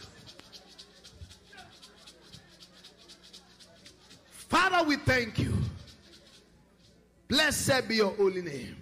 [4.48, 5.54] Father, we thank you.
[7.28, 8.76] Blessed be your holy name.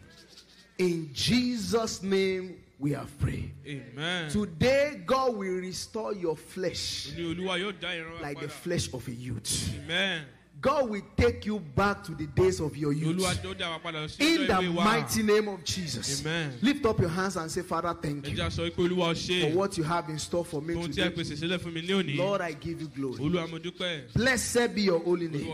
[0.79, 3.51] In Jesus' name we have prayed.
[3.67, 4.31] amen.
[4.31, 8.89] Today, God will restore your flesh ní olúwa yóò dá ìran wa like the flesh
[8.95, 9.71] of a youth.
[9.85, 10.25] amen.
[10.61, 13.17] God will take you back to the days of your youth.
[13.17, 16.21] olúwa yóò dá wa padà sí In the mighty name of Jesus.
[16.21, 16.59] Amen.
[16.63, 19.51] Lift up your hands and say, Father, thank you jẹ́ á sọ pé olúwa ṣe
[19.51, 21.23] for what you have in store for me ohun tí ẹ today.
[21.23, 23.19] pèsè sílẹ̀ fún mi ní òní Lord, I give you glory.
[23.23, 25.47] olúwa mo dúpẹ́ Blessed be your holy name.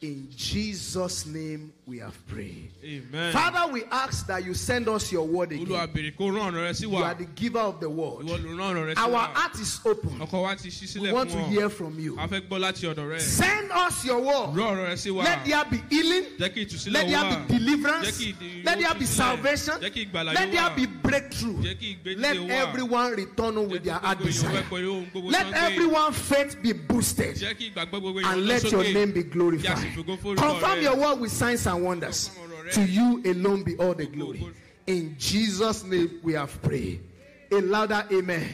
[0.00, 2.70] In Jesus' name we have prayed.
[2.84, 3.32] amen.
[3.32, 5.66] Father, we ask that you send us your word again.
[5.66, 8.24] béèrè kó rán ọ̀rọ̀ rẹ sí You are the giver of the word.
[8.26, 10.10] ìwọ ló rán ọ̀rọ̀ rẹ sí Our heart is open.
[10.20, 12.16] ọkọ̀ wa ti ṣí We want to hear from you.
[12.16, 14.54] a fẹ́ gbọ́ láti rẹ Send us your word.
[14.56, 16.24] rán ọ̀rọ̀ rẹ sí wa Let there be healing.
[16.38, 18.06] jẹ́ kí ìtúsílẹ̀ Let there be deliverance.
[18.06, 19.80] jẹ́ kí ìdí- Let there be salvation.
[19.80, 21.56] jẹ́ kí ìgbàlà Let there be breakthrough.
[21.64, 24.62] jẹ́ kí ìgbédìde Let everyone return with their heart gbogbo desire.
[24.70, 27.34] pẹ̀lú ohun gbogbo Let everyone faith be boosted.
[27.36, 29.87] jẹ́ kí ìgbàgbọ́ gbogbo èèyàn and let your name be Kí a sì glorified.
[29.94, 32.30] Confirm your word with signs and wonders.
[32.72, 34.46] To you alone be all the glory.
[34.86, 37.02] In Jesus' name we have prayed.
[37.50, 38.48] A louder amen.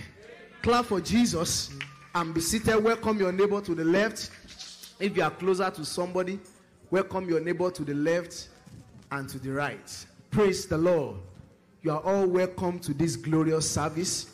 [0.62, 1.70] Clap for Jesus
[2.14, 2.82] and be seated.
[2.82, 4.30] Welcome your neighbor to the left.
[5.00, 6.38] If you are closer to somebody,
[6.90, 8.48] welcome your neighbor to the left
[9.10, 10.06] and to the right.
[10.30, 11.16] Praise the Lord.
[11.82, 14.33] You are all welcome to this glorious service.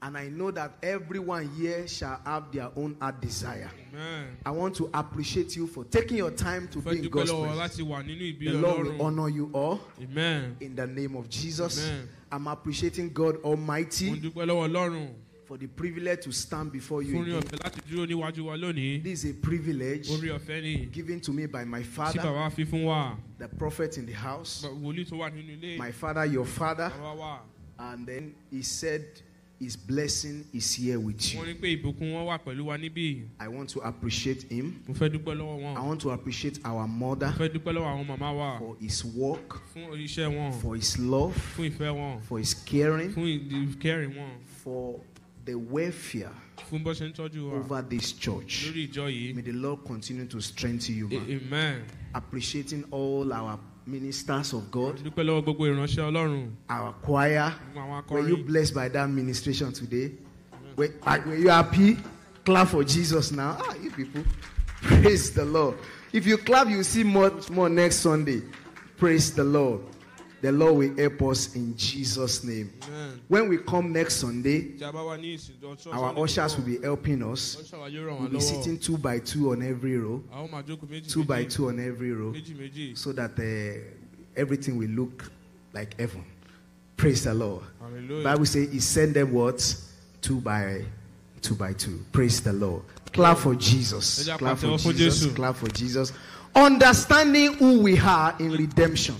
[0.00, 3.68] And I know that everyone here shall have their own heart desire.
[3.92, 4.36] Amen.
[4.46, 7.58] I want to appreciate you for taking your time to be in God's presence.
[7.58, 11.28] láti wà nínú ìbí The Lord will honor you all amen in the name of
[11.28, 11.84] Jesus.
[11.88, 12.08] Amen.
[12.30, 15.08] I'm appreciating God Almighty dúpẹ́ lọ́wọ́ ọlọ́run
[15.48, 17.20] for the privilege to stand before you.
[17.22, 17.40] again.
[17.42, 21.32] ọ̀fẹ́ láti dúró níwájú wa lónìí This is a privilege orí ọ̀fẹ́ ni given to
[21.32, 25.04] me by my father, bàbá fi fún wa the prophet in the house, Ba- wòlíì
[25.10, 26.92] tó wà nínú ilé my father, your father.
[27.80, 29.04] And then he said,
[29.60, 31.40] His blessing is here with you.
[31.40, 34.80] ní pé ìbùkún wọn wà pẹ̀lú wa níbí I want to appreciate him.
[34.86, 37.90] mo fẹ́ dúpẹ́ lọ́wọ́ wọn I want to appreciate our mother mo fẹ́ dúpẹ́ lọ́wọ́
[37.94, 42.20] àwọn màmá wa for his work, fún iṣẹ́ wọn for his love, fún ìfẹ́ wọn
[42.22, 43.10] for his caring,
[44.62, 45.00] for
[45.44, 46.30] the welfare
[46.70, 48.66] fún bó ṣe ń tọ́jú wa over this church.
[48.68, 51.08] lórí ìjọ yìí May the Lord continue to strengthen you.
[51.08, 51.26] Man.
[51.30, 51.82] amen
[52.14, 57.54] Appreciating all our ministers of God, dúpẹ́ lọ́wọ́ gbogbo ìránṣẹ́ ọlọ́run our choir.
[58.10, 60.12] Were you blessed by that ministration today?
[60.76, 60.90] Were,
[61.26, 61.96] were you happy?
[62.44, 63.56] Clap for Jesus now.
[63.60, 64.22] Ah, you people.
[64.82, 65.76] Praise the Lord.
[66.12, 68.42] If you clap, you'll see much more next Sunday.
[68.96, 69.80] Praise the Lord.
[70.40, 72.72] The Lord will help us in Jesus' name.
[72.86, 76.56] amen When we come next Sunday, tí a bá wà ní ìsìn ọjọ́ our ushers
[76.56, 77.56] will be helping us.
[77.56, 80.36] ọ̀ṣà wa yóò ràn wá We'll be sitting two by two on every row, a
[80.42, 82.32] ó máa jókòó méjì two by two on every row,
[82.94, 83.80] so that uh,
[84.36, 85.30] everything will look
[85.72, 86.24] like heaven.
[86.96, 87.62] Praise the Lord.
[87.80, 89.60] hallelujah Bible says he sent them what?
[90.20, 90.84] Two by
[91.42, 92.04] two by two.
[92.12, 92.82] Praise the Lord.
[93.12, 94.28] Clap for Jesus.
[94.28, 95.32] Clap for Jesus.
[95.32, 96.12] Clap for Jesus.
[96.54, 99.14] Understanding who we are in redemption.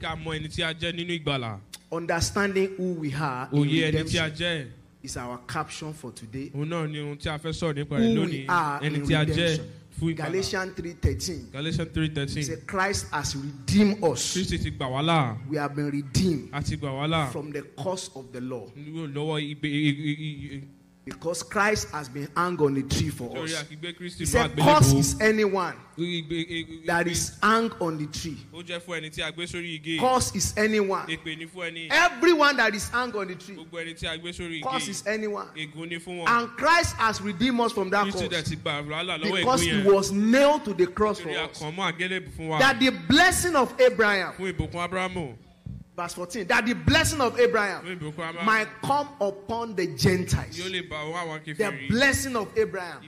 [0.00, 1.58] Ká mọ ẹni tí a jẹ́ nínú ìgbàlà
[1.92, 4.66] Understanding who we are in òye ẹni tí a jẹ́
[5.02, 6.50] is our caption for today.
[6.54, 8.92] òun náà ni ohun tí a fẹ́ sọ̀rọ̀ nípa rẹ̀ Who lónìí we are in
[9.06, 9.66] redemption.
[10.00, 11.52] fún ìgbàlà Galatians 3:13.
[11.52, 14.32] Galatians three thirteen says Christ has redeemed us.
[14.34, 17.52] Kristi ti gbà wá là We have been redeemed a ti gbà wá là from
[17.52, 20.62] the curse of the law lọ́wọ́ i-
[21.04, 23.64] because Christ has been hung on the tree for us.
[24.18, 28.62] He said, "Curse is anyone Igbe- i- i- that is hung on the tree." ó
[28.62, 31.04] jẹ́ fún ẹni tí a gbé sórí igi Cause is anyone.
[31.08, 33.56] èpè ní fún ẹni Everyone that is hung on the tree.
[33.56, 35.48] gbogbo ẹni tí a gbé sórí Cause is anyone.
[35.56, 38.50] ègún ní fún wọn And Christ has redeemed us from that Kristi dẹ̀ cause.
[38.50, 41.58] ti gbà wá là lọ́wọ́ Because he was nailed to the cross for us.
[41.60, 45.34] àkànmọ́ àgélébù fún wa That the blessing of Abraham, fún ìbùkún Ábúráhámù
[45.96, 50.58] verse 14, that the blessing of Abraham fún ìbùkún Ábúráhámù might come upon the Gentiles.
[50.58, 53.02] lè bá wá àwọn The blessing of Abraham.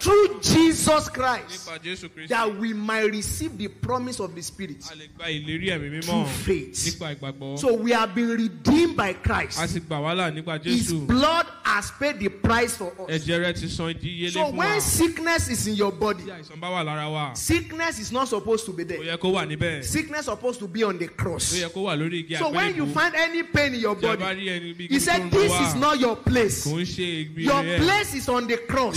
[0.00, 1.66] Ìbùkún àwọn Through Jesus Christ.
[1.68, 4.82] nípa Jésù Kristi That we might receive the promise of the Spirit.
[4.90, 6.74] a lè gba ìlérí ẹ̀mí mímọ́ Through faith.
[6.98, 9.58] nípa ìgbàgbọ́ So we have been redeemed by a Christ.
[9.74, 13.08] ti gbà wá là nípa His Jésù blood has paid the price for us.
[13.26, 16.30] ẹ̀jẹ̀ rẹ̀ ti san ìdíyelé So fún wa when sickness is in your body, tí
[16.30, 19.00] àìsàn bá wà lára wa sickness is not supposed to be ó there.
[19.02, 21.52] yẹ kó wà níbẹ̀ Sickness supposed to be on the ó cross.
[21.54, 24.04] yẹ kó wà lórí igi So when you àgbélébùú find any pain in your tí
[24.06, 26.64] a bá body, rí ẹni bí he said, This is not your place.
[26.66, 28.94] kò ń ṣe ìgbé Your rẹ̀ place is on the cross.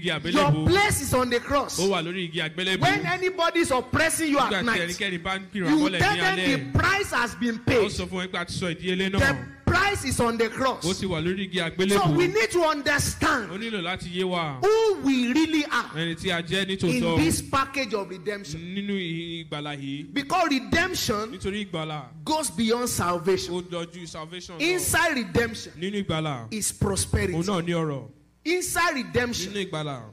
[0.00, 1.78] Igi Your àgbélébùú place is on the cross.
[1.78, 5.22] ó wà lórí igi àgbélébùú When anybody is oppressing you nígbà at tí night, ẹnikẹ́ni
[5.22, 7.90] bá ń kírun you tell them the price has been ó paid.
[7.92, 10.52] sọ fún wọn pé a ti sọ ìdíyelé The náà price is on the ó
[10.52, 10.84] cross.
[10.98, 14.58] sì wà lórí igi So àgbélébùú we need to ó understand nílò láti yé wa
[14.60, 18.60] who we really are ẹni tí a jẹ́ in nítòótọ́ this package of redemption.
[18.60, 23.54] nínú ì- ìgbàlà yìí Because redemption nítorí ìgbàlà goes beyond salvation.
[23.54, 27.32] ó dojú salvation lọ Inside redemption nínú ìgbàlà is òun prosperity.
[27.38, 28.08] náà ní ọrọ̀
[28.42, 29.52] Inside redemption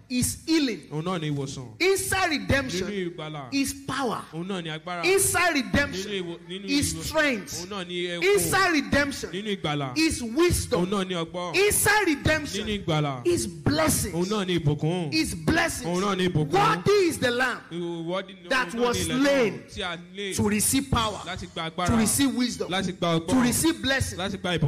[0.09, 0.81] is healing.
[0.91, 1.79] òun náà ní ìwòsàn.
[1.79, 2.91] Inside redemption
[3.53, 4.21] is power.
[4.33, 5.05] òun náà ní agbára.
[5.05, 7.53] Inside redemption is strength.
[7.53, 8.23] òun náà ní ẹkún.
[8.33, 9.31] Inside redemption
[9.95, 10.85] is wisdom.
[10.87, 11.55] náà ní ọgbọ́n.
[11.55, 14.13] Inside redemption is náà Is blessings.
[14.13, 14.45] òun náà
[16.17, 16.51] ní ìbùkún.
[16.51, 17.61] Worthy is the lamb
[18.49, 21.21] that òun náà ní was slain tí a lé to receive power,
[21.85, 24.19] to receive wisdom, to receive blessing,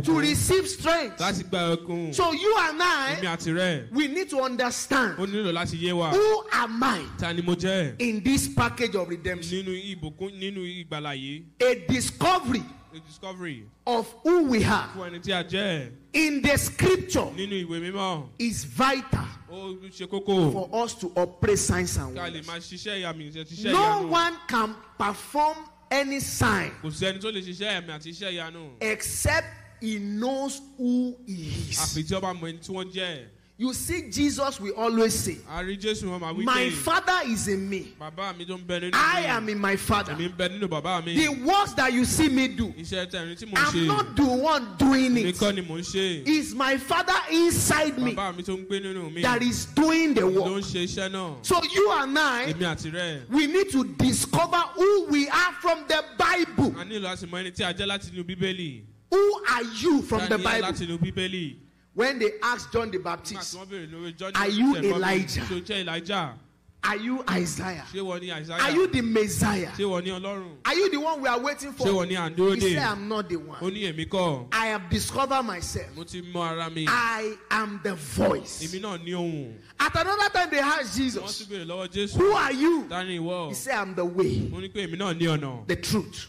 [0.01, 1.19] to receive strength.
[1.19, 2.15] láti gba ẹkún.
[2.15, 3.17] So you and I,
[3.53, 3.91] rẹ.
[3.91, 6.12] We need to understand ó nílò láti yé wa.
[6.12, 7.95] who am I ta ni mo jẹ́?
[7.99, 9.63] in this package of redemption.
[9.65, 11.43] nínú ìbùkún nínú ìgbàlà yìí.
[11.62, 15.91] A discovery a discovery of who we are fún ẹni tí a jẹ́.
[16.13, 18.29] in the scripture nínú ìwé mímọ́.
[18.39, 20.51] is vital ó ṣe kókó.
[20.51, 22.47] for us to operate signs and ká lè wonders.
[22.47, 24.09] máa ṣiṣẹ́ ìyàmì ṣiṣẹ́ No ìyanu.
[24.09, 25.57] one can perform
[25.91, 28.69] any sign kò sí ẹni tó lè ṣiṣẹ́ ẹ̀mí àti iṣẹ́ ìyanu.
[28.81, 29.47] except
[29.81, 32.09] he knows who he àfi is.
[32.09, 33.25] tí ọba mọ ẹni tí wọ́n jẹ́
[33.59, 37.19] You see, Jesus will always say, a rí jésù wọn máa wí My pé Father
[37.29, 37.91] is in me.
[37.99, 40.13] bàbá mi tó ń bẹ nínú I mi am in my Father.
[40.13, 43.35] èmi ń bẹ nínú bàbá mi The works that you see me do, iṣẹ́ tẹ̀rín
[43.35, 45.35] tí mò ń I'm ṣe not the one doing èmi it.
[45.35, 48.79] kọ́ ni mò ń ṣe It's my Father inside me bàbá mi tó ń gbé
[48.81, 50.63] nínú mi that is doing the ló ń work.
[50.63, 55.07] ṣe iṣẹ́ náà So you and I, èmi àti rẹ̀ we need to discover who
[55.09, 56.79] we are from the Bible.
[56.79, 60.19] a nílò láti mọ ẹni tí a jẹ́ láti inú bíbélì Who are you from
[60.21, 61.55] Ta the ni ẹ́ Bible?
[61.95, 64.75] Láti inú bíbélì when they asked John the Baptist, wọ́n béèrè lórí john Are you
[64.75, 66.38] Elijah?
[66.83, 67.83] Ṣé o jẹ́ elijah Are you Isaiah?
[67.93, 69.71] ṣé wọ́n ní isaiah Are you the Messiah?
[69.77, 71.87] ṣé wọ́n ní ọlọ́run Are you the one we are waiting for?
[71.87, 73.59] ṣé wọ́n ní à ń He said, I'm not the one.
[73.59, 75.95] ní èmi kọ́ I have discovered myself.
[75.95, 78.63] mo ti mọ ara mi I am the voice.
[78.63, 82.31] èmi náà ní ohùn At another time, they asked Jesus, tún béèrè lọ́wọ́ jésù Who
[82.33, 83.47] are you?
[83.49, 86.27] He said, I'm the way, mo ní pé èmi náà ní ọ̀nà the truth,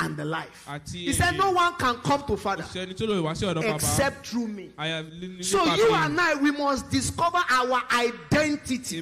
[0.00, 0.66] and the life.
[0.92, 1.36] He said.
[1.36, 4.26] No one can come to Father kò sẹ́ni tó lè wá sí ọ̀dọ̀ bàbá except
[4.26, 4.70] through me.
[5.42, 9.00] So you and I, we must discover our identity.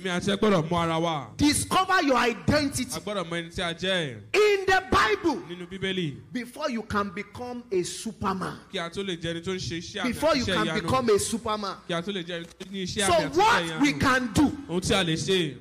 [0.51, 1.27] Gbọ́dọ̀ mọ ara wa.
[1.37, 5.43] Discover your a identity gbọ́dọ̀ mọ ẹni tí a jẹ́ in the Bible.
[5.49, 6.17] Nínú bíbélì.
[6.33, 8.59] Before you can become a superman.
[8.73, 10.55] kí a tó lè jẹ́ ẹni tó ń ṣe iṣẹ́ àmì Before àti you iṣẹ́
[10.55, 10.83] can ìyanu.
[10.83, 11.77] become a superman.
[11.89, 13.93] kí a tó lè jẹ́ ẹni tó ní iṣẹ́ So àmì àti iṣẹ́ what we
[13.93, 15.57] ìyanu can do ohun tí a lè ṣe.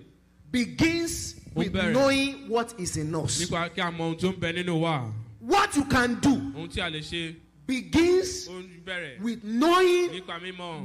[0.52, 3.40] begins with knowing what is in us.
[3.50, 5.12] nípa kí a mọ ohun tó ń bẹ nínú wa.
[5.40, 7.36] What you can do ohun tí a lè ṣe
[7.68, 10.22] begins ó ń bẹ̀rẹ̀ with knowing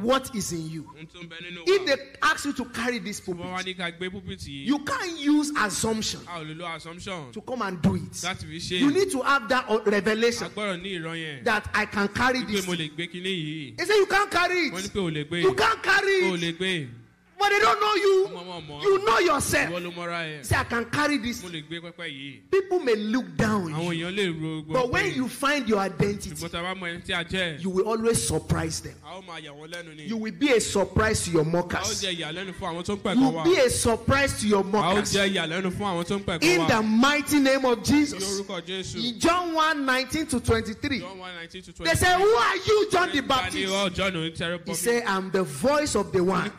[0.02, 0.84] what is in you.
[0.94, 3.90] ohun tó ń bẹ nínú If they ask you to carry this pulpit, ní ká
[3.98, 7.80] gbé púpìtì yìí you can't use assumption a ò lè lo assumption to come and
[7.82, 8.12] do it.
[8.22, 11.68] láti fi ṣe You need to have that uh, revelation gbọ́dọ̀ ní ìran yẹn that
[11.74, 12.66] I can carry this.
[12.66, 14.72] mo lè gbé kinní yìí They say you can't carry it.
[14.74, 16.88] pé ò lè gbé You can't carry it.
[17.40, 18.80] But they don't know you.
[18.82, 20.44] You know yourself.
[20.44, 21.42] Say I can carry this.
[21.42, 24.06] mo lè gbé pẹ́pẹ́ yìí People may look down on you.
[24.06, 26.86] èèyàn lè ro gbọ́ But when you find your identity, ṣùgbọ́n tá a bá mọ
[26.92, 28.94] ẹni tí a jẹ́ you will always surprise them.
[29.04, 32.02] a ó máa yà wọ́n lẹ́nu ni You will be a surprise to your mockers.
[32.02, 35.12] jẹ́ ìyàlẹ́nu fún àwọn tó ń You will be a surprise to your mockers.
[35.14, 38.40] jẹ́ ìyàlẹ́nu fún àwọn tó ń pẹ̀kọ́ In the mighty name of Jesus.
[38.94, 41.00] In John 1 19 to 23.
[41.00, 43.72] John one nineteen to They say, Who are you, John the Baptist?
[43.72, 46.50] ọ John ò ń tẹrẹ bọ He said, I'm the voice of the one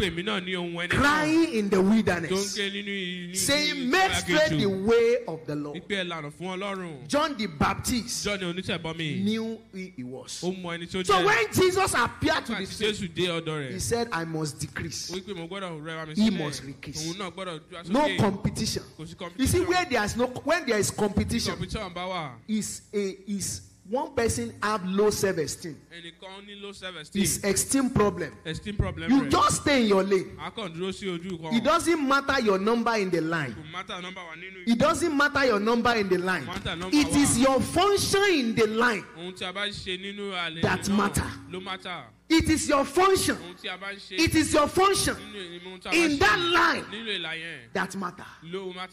[0.71, 2.91] Nípa èmi náà ní ohun ẹni náà crying in the tó ń wilderness, ké nínú
[2.91, 5.75] ìlú saying, Make straight the way of the Lord.
[5.77, 7.07] Nípa ìlànà fún Ọlọ́run.
[7.07, 9.19] John the Baptist John onítẹ̀bọ mi.
[9.21, 10.41] knew who he was.
[10.43, 11.25] Ó mọ ẹni tó So jẹ́.
[11.25, 13.81] when Jesus appeared to Nígbà the tí city, Jésù dé ọ̀dọ̀ he rẹ̀.
[13.81, 15.11] said, I must decrease.
[15.11, 16.37] Ó wí pé mo gbọ́dọ̀ rẹwà mi He sílẹ̀.
[16.37, 17.05] must increase.
[17.07, 18.17] Òun náà gbọ́dọ̀ dúró No sókè.
[18.17, 18.83] competition.
[18.97, 19.67] Kò sí You see, competition.
[19.67, 22.31] where there is no when there is competition, Competition bá wà.
[22.47, 25.75] is a is one person have low self-esteem.
[25.91, 27.89] Ẹnìkan ní low self It's esteem.
[27.89, 28.31] problem.
[28.45, 29.29] Esteem problem You rẹ̀.
[29.31, 30.37] just stay in your lane.
[30.39, 31.53] A kàn dúró sí ojú kan.
[31.53, 33.53] It doesn't matter your number in the line.
[33.53, 36.45] Kò mátà nọ́mbà wà nínú It doesn't matter your number in the line.
[36.45, 39.03] Matter number It is your function in the line.
[39.17, 41.25] ohun tí a bá ṣe nínú àlè That matter.
[41.51, 42.03] ló mátà.
[42.31, 43.35] It is your function.
[43.35, 45.93] Ohun tí a bá ń ṣe It is your function nínú ìmú tí a bá
[45.93, 48.25] in that line nínú ìlà yẹn that matter.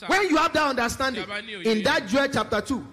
[0.09, 1.25] When you have that understanding,
[1.65, 2.85] in that Joel chapter 2,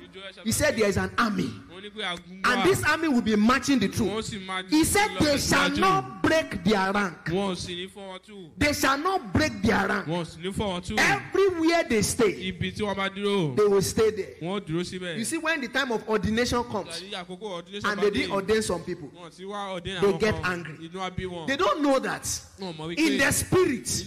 [0.44, 1.50] he said there is an army.
[1.72, 4.30] wọ́n ní pé agun And this army will be marching the truth.
[4.70, 7.26] He said they shall not break their rank.
[7.26, 8.50] wọ́n ò sì ní fọ́.
[8.58, 10.06] They shall not break their rank.
[10.08, 11.00] wọ́n ò sì ní fọ́.
[11.00, 14.36] Everywhere they stay, ibi tí wọ́n bá dúró they will stay there.
[14.42, 15.18] wọ́n dúró síbẹ̀.
[15.18, 18.32] You see, when the time of ordination comes Ìgbà tí àkókò ordination and they didn't
[18.32, 20.90] ordain some people, wọ́n ti wá ordain they àwọn get angry.
[20.90, 22.26] inú á bí they don't know that
[22.98, 24.06] in their spirit,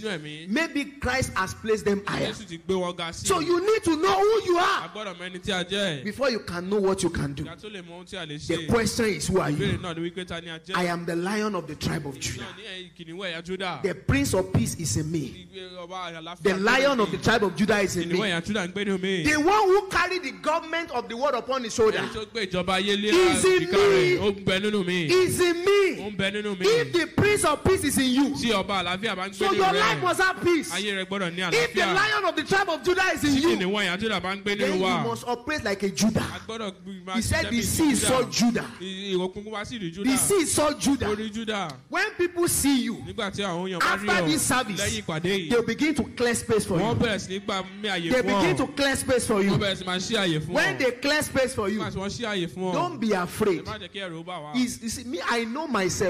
[0.48, 2.28] maybe Christ has placed them higher.
[2.32, 3.26] Jésù ti gbé wọn ga sí.
[3.26, 6.04] So you need to know who you are gbọ́dọ̀ mọ ẹni tí a jẹ́.
[6.04, 7.44] before you can know what you can do.
[7.44, 9.78] ìgbà tó lè mọ ohun tí a lè The question is, who are you?
[9.78, 10.76] náà ni wípé ta ni a jẹ́.
[10.76, 12.46] I am the lion of the tribe of Judah.
[12.56, 13.82] ní ẹ̀yìn kìnìún ẹ̀yà Júdà.
[13.82, 15.46] The prince of peace is in me.
[15.52, 18.18] Ìgbé ọba àlàáfíà The lion of the tribe of Judah is in me.
[18.18, 19.24] ẹ̀yà Júdà ń gbé nínú mi.
[19.24, 22.46] The one who carried the government of the world upon his shoulder ẹni tó gbé
[22.50, 24.18] ìjọba ayé lé Is in me.
[24.18, 25.04] ó ń bẹ nínú mi.
[25.06, 26.10] is in me.
[26.18, 26.66] Bẹ nínú mi.
[26.66, 29.44] If the prince of peace is in you, tí ọba àlàáfíà bá ń gbé so
[29.46, 30.70] nínú your life rẹ̀ must have peace.
[30.72, 31.94] ayé rẹ̀ gbọ́dọ̀ ní If the àlàáfíà.
[31.94, 34.42] lion of the tribe of Judah is in tí you, kìnìún ẹ̀yà Júdà bá ń
[34.42, 35.02] gbé then nínú you wa.
[35.04, 36.26] must operate like a Judah.
[36.34, 36.72] a gbọ́dọ̀
[37.06, 38.66] máa He said the sea saw Judah.
[38.80, 40.04] Ìwọ̀kùnkùn wá sí ìrì Júdà.
[40.04, 41.06] The sea saw Judah.
[41.08, 41.72] orí Júdà.
[41.88, 45.02] When people see you, nígbà tí àwọn èèyàn bá rí after ọ this service, lẹ́yìn
[45.04, 46.94] ìpàdé yìí they'll begin to clear space for wọ́n you.
[47.06, 48.76] bẹ̀rẹ̀ sí ní gbà mí àyè They fún begin to ọ.
[48.76, 49.58] clear space for wọ́n you.
[49.58, 50.54] bẹ̀rẹ̀ sí máa ṣí àyè fún ọ.
[50.54, 52.72] When they clear space for you, nígbà tí wọ́n ṣí àyè fún ọ.
[52.72, 53.64] don't be afraid.
[53.64, 54.56] ẹ má jẹ́ kí ẹ̀rù ó bà wá.
[54.56, 56.07] Is you see me, I know myself.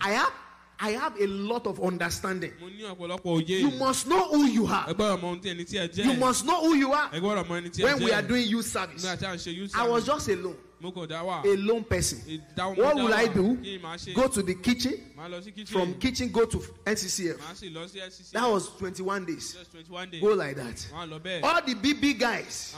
[0.00, 0.32] I have
[0.80, 2.52] I have a lot of understanding.
[2.60, 3.60] mo ní ọ̀pọ̀lọpọ̀ òye.
[3.60, 4.94] You must know who you are.
[4.94, 6.04] gbọ́dọ̀ mọ ohun tí ẹni tí ẹ jẹ́.
[6.04, 7.10] You must know who you are.
[7.12, 7.84] ẹ gbọ́dọ̀ mọ ẹni tí ẹ jẹ́.
[7.84, 10.28] When we are doing youth service, nígbà tí a ń ṣe youth I was just
[10.28, 10.67] alone, mo kò dá wà.
[10.80, 12.18] A lone person.
[12.56, 13.56] What will I do?
[13.56, 14.14] kí ni màá ṣe.
[14.14, 14.92] Go to the kitchen.
[15.16, 15.66] màá lọ sí kitchen.
[15.66, 17.38] From kitchen, go to NCCF.
[17.38, 18.32] màá sì lọ sí SCC.
[18.32, 19.52] That was 21 days.
[19.54, 20.20] just twenty one days.
[20.22, 20.76] Go like that.
[20.92, 21.42] wọ́n á lọ bẹ́ẹ̀.
[21.42, 22.74] All the BB guys,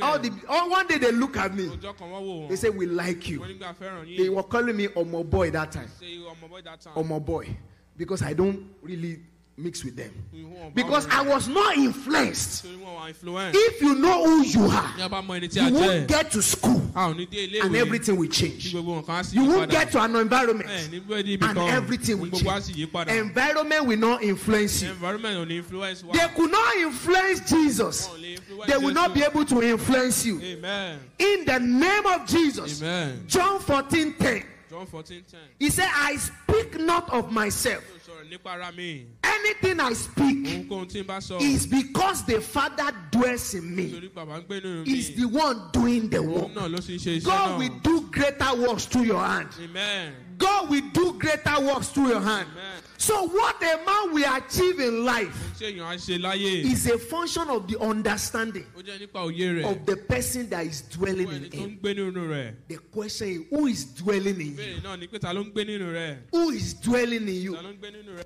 [0.00, 1.64] all the all one day they look at me.
[1.68, 3.40] ọjọ́ kan wọ́n wò They say we like you.
[3.40, 5.88] wọ́n nígbà fẹ́ràn They were calling me Omo boy that time.
[6.00, 6.94] ṣe ọmọ boy that time.
[6.94, 7.46] Omo boy,
[7.96, 9.20] because I don't really
[9.56, 10.10] mix with them.
[10.74, 12.64] Because I was not influenced.
[12.64, 13.56] torí wọn wà influence.
[13.58, 16.08] If you know who you are, ní a bá mọ ẹni tí a you won't
[16.08, 18.72] get to school a ò ní dé ilé and everything will change.
[18.72, 21.58] gbogbo nǹkan á sì You won't get to an environment ní bẹ́ẹ̀ ní ibì and
[21.58, 22.64] everything will change.
[22.64, 23.08] sì yí padà.
[23.10, 24.90] Environment will not influence you.
[24.90, 26.02] environment ò influence.
[26.12, 28.08] They could not influence Jesus.
[28.08, 30.38] Wọn ò lè influence They will not be able to influence you.
[31.18, 32.80] In the name of Jesus.
[33.26, 34.44] John 14 10.
[34.70, 35.40] John fourteen ten.
[35.58, 37.82] He said, I speak not of myself.
[38.30, 39.06] Nípa ara mi.
[39.24, 41.40] Anything I speak Ohunkóhun tí n bá sọ.
[41.40, 43.90] is because the Father dwells in me.
[43.90, 45.16] Torí bàbá ń gbé nínú Is mi.
[45.16, 46.54] the one doing the Òun work.
[46.54, 47.82] náà ló sì ń ṣe iṣẹ́ God will náà.
[47.82, 49.48] do greater works through your hand.
[49.62, 50.14] Amen.
[50.40, 52.48] God will do greater works through your hand.
[52.52, 52.82] Amen.
[52.98, 56.64] So, what a man will achieve in life Ṣé èèyàn á ṣe láyé?
[56.64, 59.70] is a function of the understanding Ó jẹ́ nípa òye rẹ̀.
[59.70, 61.78] of the person that is dwelling in him.
[61.82, 62.54] gbé nínú rẹ̀.
[62.68, 64.56] The question is, who is dwelling in you?
[64.56, 66.16] Ìbéèrè náà ni pé ta ló ń gbé nínú rẹ̀?
[66.32, 67.54] Who is dwelling in you?
[67.54, 68.24] Ta ló ń gbé nínú rẹ̀?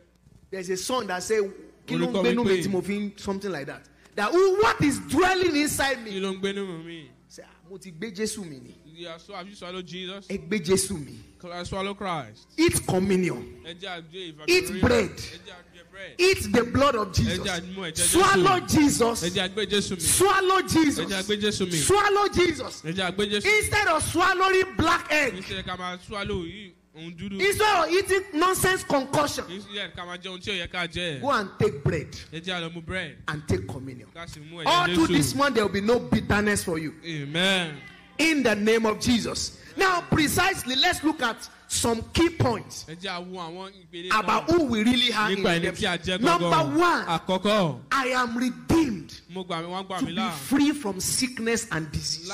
[0.50, 1.42] There's a song that says,
[1.86, 3.82] "Kí ló ń Orúkọ gbénú mi wípé- tí mo fi ń-" something like that.
[4.16, 6.18] That who, what is dwelling inside me?
[6.20, 7.10] ló ń gbé nínú mi?
[7.28, 8.74] Say, "Ah, mo ti gbé Jésù mi ni.
[8.96, 10.26] You are so- Have you swallowed Jesus?
[10.28, 11.18] Ẹ gbé Jésù mi.
[11.52, 12.46] I swallow Christ.
[12.56, 13.44] Eat communion.
[13.66, 14.48] Ẹ jẹ́ àgbé ìfàkùnrin.
[14.48, 15.10] Eat bread.
[15.10, 16.14] Ẹ jẹ́ àgbé bread.
[16.18, 17.38] Eat the blood of Ẹ Jesus.
[17.46, 18.08] jẹ́ àmú ẹ̀jẹ̀ Jésù.
[18.08, 19.22] Swallow Ẹ Jesus.
[19.24, 20.00] jẹ́ àgbé Jésù mi.
[20.00, 21.12] Swallow Ẹ jẹ́ Jesus.
[21.12, 21.78] àgbé Jésù mi.
[21.78, 22.82] Swallow Jesus.
[22.84, 23.58] Ẹ jẹ́ àgbé Jésù mi.
[23.58, 27.40] Instead of swallowing black egg, Iṣẹ́ ká máa swallow yìí òun dúdú.
[27.40, 31.20] instead of eating nonsense concoction, Iṣẹ́ ká máa jẹ ohun tí ò yẹ ká jẹ.
[31.20, 33.16] go and take bread Ẹ jẹ́ àlọ́ mu bread.
[33.28, 34.08] and take communion.
[34.14, 35.36] Ká sì mú All ẹ̀jẹ̀ through this Jésù.
[35.36, 36.94] month, there will be no bitterness for you.
[37.04, 37.76] Amen.
[38.18, 39.58] In the name of Jesus.
[39.76, 44.64] Now, precisely, let's look at some key points Ẹ jẹ́ àwo àwọn ìpele about who
[44.64, 46.18] we really have in nípa ẹni tí a redemption.
[46.18, 51.00] jẹ́ Number one, I am redeemed mo gbà mí, wọ́n gbà to be free from
[51.00, 52.28] sickness and disease.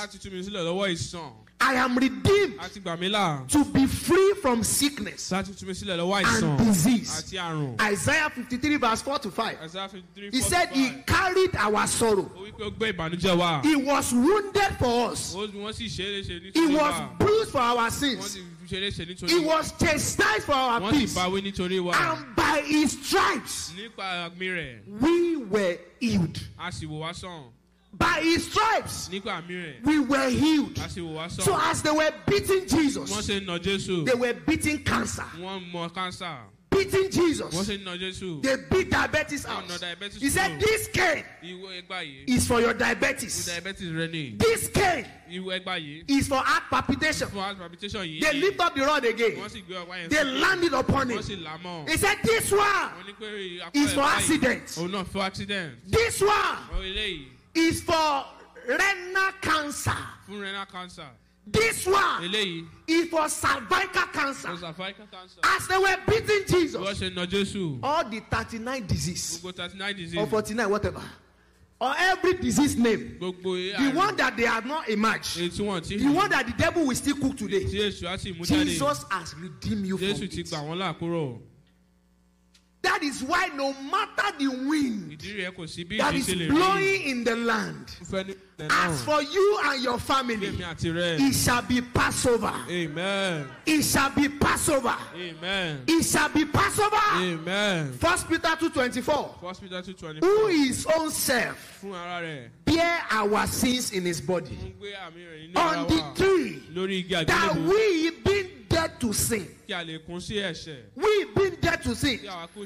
[1.62, 2.58] I am redeemed
[3.48, 5.30] to be free from sickness
[6.42, 7.32] and disease.
[7.80, 9.58] Isaiah 53 verse 4 to 5.
[10.32, 12.30] He said he carried our sorrow.
[13.62, 15.34] He was wounded for us.
[16.54, 18.36] He was bruised for our sins.
[19.28, 21.14] He was chastised for our peace.
[21.94, 23.72] And by his stripes
[25.00, 26.40] we were healed.
[27.98, 28.20] A sì wò wá sàn.
[28.20, 30.78] By His stripes, Nípa àmì rẹ̀, we were healed.
[30.78, 34.06] a sì wò wá So as they were beating Jesus, ṣe ń nà Jésù.
[34.06, 36.38] they were beating cancer, Wọ́n mọ kánsà.
[36.70, 37.52] beating Jesus.
[37.54, 38.42] ṣe ń nà Jésù.
[38.42, 39.64] They beat diabetes out.
[40.18, 40.60] He said.
[40.60, 42.24] This cane Ìwọ ẹgbà yìí.
[42.28, 43.46] is for your diabetes.
[43.46, 44.38] diabetes.
[44.38, 46.04] This cane Ìwọ ẹgbà yìí.
[46.08, 47.28] is for heart palpitation.
[47.28, 48.02] Fún heart palpitation.
[48.20, 49.32] They lift up the rod again.
[49.36, 51.18] Wọ́n sì gbé ọwọ́ yẹn They landed upon it.
[51.42, 51.88] là á mọ́.
[51.88, 54.66] He said, This one Wọ́n ní pé apá is for accident.
[54.78, 55.74] Òun náà fún accident.
[55.90, 56.58] This one
[57.54, 58.24] is for
[58.68, 59.96] renal cancer.
[60.28, 61.06] fún renal cancer.
[61.46, 64.48] This one Eléyìí is for cervical cancer.
[64.48, 65.40] fún cervical cancer.
[65.42, 67.78] As they were beating Wọ́n Jesus, ṣe nà Jésù.
[67.82, 70.28] all the 39 disease Gbogbo thirty nine or disease.
[70.30, 71.02] 49, whatever,
[71.80, 75.82] or every disease name, Gbogbo the one that they have not emerged, èyí tí wọ́n
[75.86, 78.64] ti the one that the devil will still cook today, Èṣù á sì mú jáde.
[78.66, 80.46] Jesus has redeemed you from Jésù ti it.
[80.46, 81.40] gbà wọ́n là kúrò.
[82.82, 86.34] That is why no matter the wind Ìdí rẹ̀ kò sí bí that is ṣe
[86.34, 86.50] lè rí.
[86.50, 90.92] blowing in the land, Fẹ́ ní ilẹ̀ as for you and your family, èmi àti
[90.92, 91.20] rẹ̀.
[91.20, 92.52] it shall be Passover.
[92.70, 93.46] Amen.
[93.66, 94.96] It shall be Passover.
[95.14, 95.82] Amen.
[95.86, 96.96] It shall be Passover.
[97.16, 97.92] Amen.
[97.98, 99.40] First Peter 2.24.
[99.40, 100.50] First Peter two twenty Who four.
[100.50, 102.48] his own self Fún ara rẹ̀.
[102.64, 106.24] bear our sins in his body Ó ń gbé àmì rẹ̀ nínú ara on the
[106.24, 109.46] tree that we being dead to sin.
[109.68, 110.78] Kí a lè kún sí ẹ̀ṣẹ̀.
[110.94, 112.20] we being dead to sin.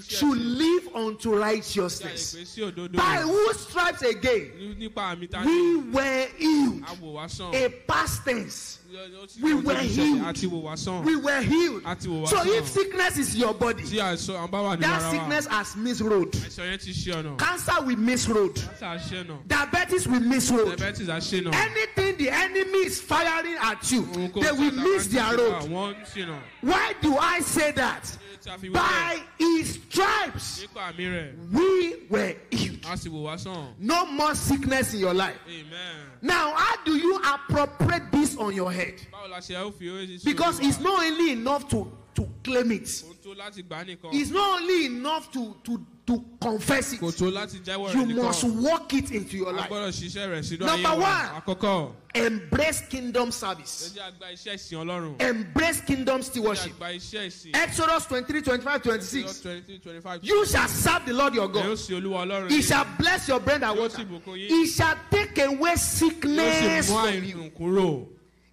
[0.07, 2.93] Should live unto Kí a lè righteousness pè sí òdodo.
[2.97, 4.53] by whose stripes again?
[4.59, 6.83] Ní- Nípa àmì ta we were healed.
[6.85, 7.55] A wò wá sàn.
[7.55, 10.27] a past tense we ó ti were ṣẹlẹ̀, healed.
[10.27, 11.05] A ti wò wá sàn.
[11.05, 12.47] we were healed A ti wò wá so sàn.
[12.49, 15.11] if sickness is your body Tí àìsàn àwọn bá wà nínú that ara wa.
[15.11, 17.39] sickness has miss road Àìsàn yẹn ti ṣe ọ̀nà.
[17.39, 19.37] cancer will miss road Cancer ṣe nà.
[19.49, 21.55] diabetes will miss road Diabetes á ṣe nà.
[21.55, 25.25] anything the enemy is firing at you Ohunkóhun they tí will àtàwọn miss ti their
[25.25, 26.39] ṣe road nà, Wọ́n ń ṣe nà.
[26.61, 28.75] why do i say that Tí a fi wọ́n bẹ̀.
[28.75, 31.53] by his stripes Nípa àmì rẹ̀.
[31.53, 33.75] we were healed A sì wò wá sàn.
[33.79, 36.07] no more sickness in your life Amen.
[36.23, 40.07] now how do you appropriate this on your head Báwo la ṣe ó fi owó
[40.19, 43.85] sí because it's not only enough to to claim it Kò tó láti gbà á
[43.87, 44.13] nìkan.
[44.15, 48.07] it's not only enough to to to confess Kò it tó láti jẹ́wọ́ rẹ̀ you
[48.07, 48.23] nìkan.
[48.23, 51.33] must walk it into your A life gbọ́dọ̀ ṣiṣẹ́ rẹ̀ sínú Number ayé wa.
[51.33, 51.43] one.
[51.57, 51.93] Àkọ́kọ́.
[52.15, 55.23] embrace kingdom Ẹ service jẹ́ àgbà iṣẹ́ ìsìn Ọlọ́run.
[55.23, 57.57] embrace kingdom Ẹ jẹ́ stewardship àgbà iṣẹ́ ìsìn.
[57.57, 60.21] exodus 23 25 26 Exodus 23, 25.
[60.25, 61.79] You shall serve the Lord your Ẹ yóò God.
[61.79, 62.63] sin Olúwa Ọlọ́run He yín.
[62.69, 63.97] shall bless your bread and Yóò water.
[63.99, 64.49] sì bùkún yín.
[64.49, 67.51] He shall take away Yóò sickness sì mú from you.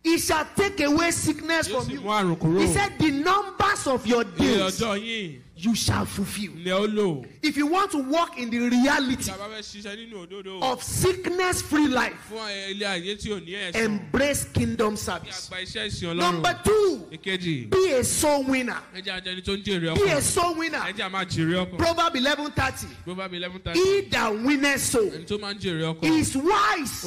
[0.04, 0.12] Àrùn kúrò.
[0.12, 2.02] He shall take away sickness Yóò from sì you.
[2.02, 2.60] mú àrùn kúrò.
[2.62, 6.54] He said, The numbers of your Iye days ọjọ́ yín you shall fulfill.
[6.56, 7.24] ni ó lò.
[7.44, 10.62] If you want to walk in the reality Tí a bá fẹ́ ṣiṣẹ́ nínú òdodo.
[10.64, 12.40] of sickness free life, Fún
[12.72, 13.76] ilé ayé tí ò ní ẹ̀sán.
[13.76, 15.50] embrace kingdom Kí service.
[15.50, 16.18] àgbà iṣẹ́ ìsìn Ọlọ́run.
[16.34, 17.70] Number two, Èkejì.
[17.70, 18.78] be a soul winner.
[18.96, 20.22] Ẹ jẹ́ ajẹni tó ń jèrè Be a ọkàn.
[20.24, 20.80] soul Ẹ winner.
[20.98, 21.78] jẹ́ a máa jèrè ọkàn.
[21.78, 22.88] Proverb 11:30.
[23.06, 23.80] Proverbs eleven thirty.
[23.80, 26.20] He that winneth soul Ẹni tó máa ń jèrè ọkàn.
[26.20, 27.06] is wise.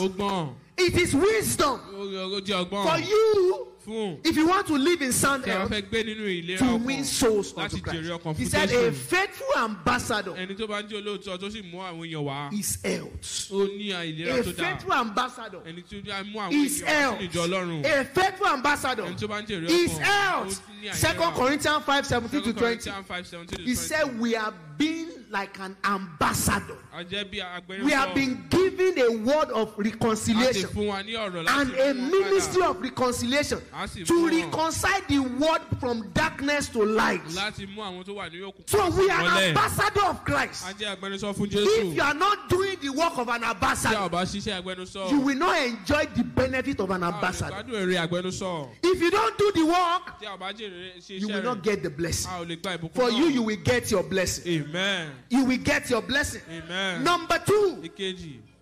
[0.77, 3.68] It is wisdom for you
[4.25, 8.11] if you want to live in sound health to win souls unto Christ.
[8.37, 10.49] He said, A faithful ambassador is
[12.83, 13.51] health.
[14.33, 15.61] A faithful ambassador
[16.51, 17.20] is health.
[17.85, 19.05] A faithful ambassador
[19.68, 20.62] is health.
[20.93, 22.91] 2 Corinthians 5 17 to 20.
[23.64, 26.76] He said, We are being like an ambassador.
[26.97, 31.14] a jẹ́ bí agbẹnusọ We have been given a word of reconciliation fún wa ní
[31.14, 33.61] ọ̀rọ̀ and a ministry of reconciliation
[34.07, 37.24] to reconcile the world from darkness to light.
[37.35, 40.64] láti mú àwọn tó wà ní òkùnkùn So we are an ambassador of Christ.
[40.68, 43.47] a jẹ́ agbẹnusọ fún If you are not doing the work of an tí a
[43.47, 47.11] ò ambassador, bá ṣiṣẹ́ agbẹnusọ you will not enjoy the benefit of an a ò
[47.11, 47.57] lè ambassador.
[47.57, 51.20] gbádùn èrè agbẹnusọ If you don't do the work, tí a ò bá jèrè ṣe
[51.20, 52.30] you will not get the blessing.
[52.30, 54.62] a ò lè gba ìbùkún For you, you will get your blessing.
[54.62, 56.43] amen You will get your blessing.
[56.51, 57.03] amen.
[57.05, 57.83] Number two,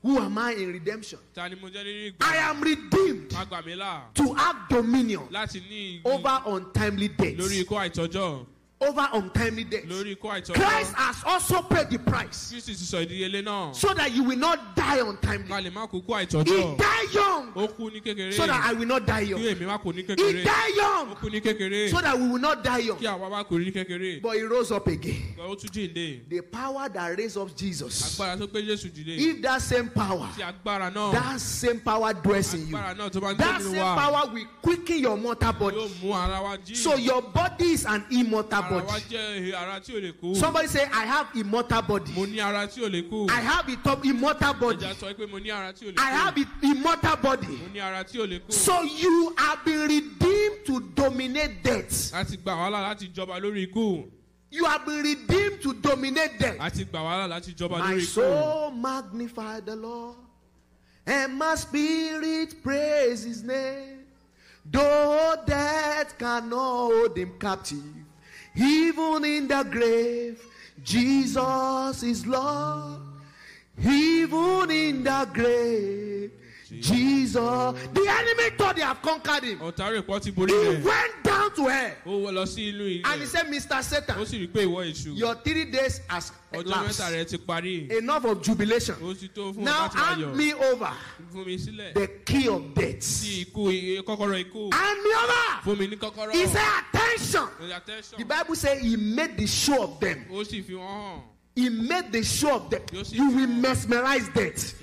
[0.03, 1.19] who am I in redemption?
[1.35, 5.29] ta ni mo jẹ́ nínú I am redeemed má gbà mí là to have dominion
[5.31, 6.01] láti ní igi.
[6.05, 7.61] over untimely lórí deaths.
[7.65, 8.47] ikú àìtọ́jọ́
[8.83, 12.51] Over untimely ikú Christ has also paid the price.
[12.53, 13.74] Kristi ti sọ ìdíyelé náà.
[13.74, 15.49] So that you will not die untimely.
[15.49, 17.53] lè má kú kú He died young.
[17.55, 18.33] Ó kú ní kékeré.
[18.35, 19.41] So that I will not die young.
[19.41, 21.14] èmi má kú ní He died young.
[21.16, 21.91] Kú ní kékeré.
[21.91, 22.99] So that we will not die young.
[22.99, 24.20] kí àwa má kú ní kékeré.
[24.22, 25.35] But he rose up again.
[25.39, 26.28] ó tún jíǹde.
[26.28, 30.28] The power that raised up Jesus, agbára tó gbé jésù dìde if that same power,
[30.37, 31.12] tí agbára náà.
[31.12, 34.47] that same power dwells in you, agbára náà tó bá ń that same power will
[34.62, 35.76] quicken your mortal body.
[36.03, 36.76] mú ara wa jí.
[36.76, 39.05] So your body is an immortal wa body.
[39.11, 42.12] jẹ́ ara tí ò lè kú Somebody say, I have immortal mo body.
[42.12, 44.87] ní ara tí ò lè kú I have a top immortal body.
[44.87, 47.47] sọ pé mo ní ara tí ò lè I have a immortal body.
[47.47, 52.12] mo ní ara tí ò lè kú So you have been redeemed to dominate death.
[52.12, 54.09] láti gbà wàhálà láti jọba lórí ikú
[54.51, 56.59] You have been redeemed to dominate death.
[56.59, 60.16] láti gbà wàhálà láti jọba My soul magnify the Lord,
[61.07, 64.01] and my spirit praise His name.
[64.64, 66.53] Though death cannot
[66.93, 67.83] hold Him captive,
[68.55, 70.43] even in the grave,
[70.83, 73.01] Jesus is Lord.
[73.79, 76.31] Even in the grave,
[76.81, 77.35] Jesus.
[77.35, 79.59] The enemy thought they have conquered him.
[79.59, 82.73] ọ̀tá rẹ̀ pọ̀ ti borí He rẹ̀ went down to hell, ó wọ lọ sí
[82.73, 83.77] inú and he ilẹ̀ said, "Mr.
[83.79, 87.12] ó Satan, sì rí pé ìwọ èṣù your three days has ọjọ́ mẹ́ta elapsed.
[87.12, 90.23] rẹ̀ ti parí Enough of jubilation." ó ti tó fún ọ Now láti máa hand
[90.23, 90.93] yọ̀ me over
[91.33, 93.49] fún mi sílẹ̀ the key of sí death.
[93.49, 95.61] ikú iye kọ́kọ́rọ́ ikú Hand me over.
[95.64, 96.62] fún mi ní kọ́kọ́rọ́ He said,
[96.93, 97.49] attention.
[97.75, 98.18] Attention.
[98.18, 100.25] The Bible says he made the show of them.
[100.31, 101.20] ó sì fi wọ́n hàn
[101.55, 102.81] He made the show of them.
[103.11, 104.75] You will mesmerize death.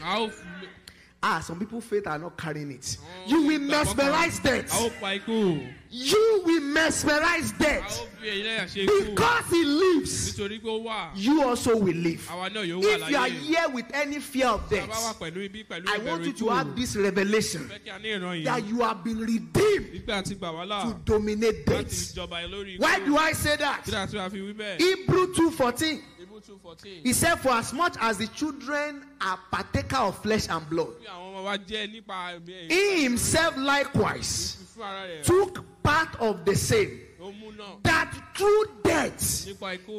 [1.22, 2.98] A ó fi Ah, some people faith are not carrying it.
[3.28, 5.00] You will mesmerize a ó death.
[5.02, 8.08] pa ikú You will mesmerize a ó death.
[8.22, 11.96] fi ẹ̀yìn lẹ́yà ṣe ikú Because he lives, nítorí pé ó wà you also will
[11.96, 12.28] live.
[12.30, 14.88] àwa náà yóò wà If you are láyé here with any fear of tá a
[14.88, 17.70] bá wà death, pẹ̀lú ibi pẹ̀lú I want ìbẹ̀rù you ikú to have this revelation
[17.70, 20.66] fẹ́ kí a ní ìran that yìí you have been redeemed wípé àti gbà wá
[20.68, 22.16] là to dominate láti death.
[22.16, 23.86] ìjọba lórí ikú Why do I say kí that?
[23.88, 26.00] láti wá fi wí bẹ́ẹ̀ Hebrew 2:14.
[26.40, 27.04] Ibú two fourteen.
[27.04, 31.08] He said, For as much as the children are partaker of flesh and blood, bí
[31.08, 35.24] àwọn ọmọ wa jẹ́ nípa ẹ̀mí he himself likewise fún ara rẹ̀.
[35.24, 37.84] took part of the same, ó mú náà.
[37.84, 39.46] that through death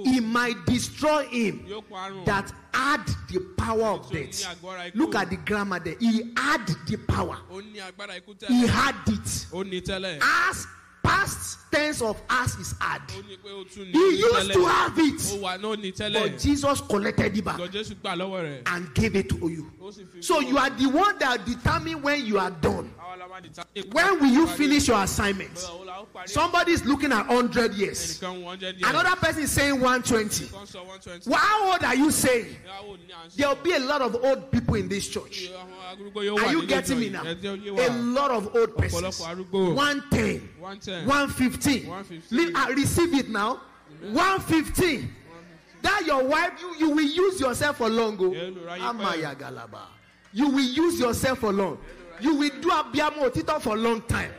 [0.04, 1.66] he might destroy him
[2.24, 4.56] that had the power of death.
[4.94, 5.96] Look at the grammar there.
[6.00, 7.38] He had the power.
[7.50, 9.46] ó ní agbára ikú He had it.
[9.52, 10.18] ó ní tẹ́lẹ̀.
[10.22, 10.66] As
[11.02, 13.02] past tense of us is had.
[13.08, 15.20] ó ní pé ó tún ní He used to have it.
[15.40, 19.16] wà náà ní But Jesus collected it back lọ Jésù gbà lọ́wọ́ rẹ̀ and gave
[19.16, 19.70] it to you.
[19.82, 22.90] ó sì fi So you are the one that determine when you are done.
[23.00, 25.54] Àwa la máa determine- When will you finish your assignment?
[25.54, 26.28] Bọ́lá, ó la ó parí.
[26.28, 28.18] Somebody is looking at 100 years.
[28.20, 30.46] ẹnìkan wọ́n jẹ́ díẹ̀ Another person is saying 120.
[30.46, 32.56] kan sọ Well, how old are you saying?
[32.66, 35.48] ìyàwó ní à ń There will be a lot of old people in this church.
[35.50, 37.22] àwọn arúgbó yóò wà Are you getting me now?
[37.24, 39.02] Ẹ jẹ́ ó yé A lot of old persons.
[39.20, 41.86] ọ̀pọ̀lọpọ̀ arúgbó 110, one ten 115.
[41.88, 42.36] 115.
[42.38, 43.60] Li- uh, Receive it now.
[44.02, 45.14] 115.
[45.82, 48.16] That your wife, you, you will use yourself for long.
[48.20, 48.32] oh.
[48.32, 49.82] Yeah, no, right, Amaya Galaba.
[50.32, 51.78] You will use yourself for long.
[52.20, 54.30] You will do Abiamo Tito for a long time.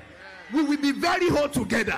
[0.53, 1.97] We will be very old together.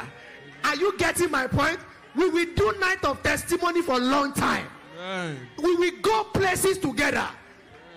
[0.64, 1.78] Are you getting my point?
[2.16, 4.68] We will do night of testimony for a long time.
[4.98, 5.38] Amen.
[5.62, 7.28] We will go places together.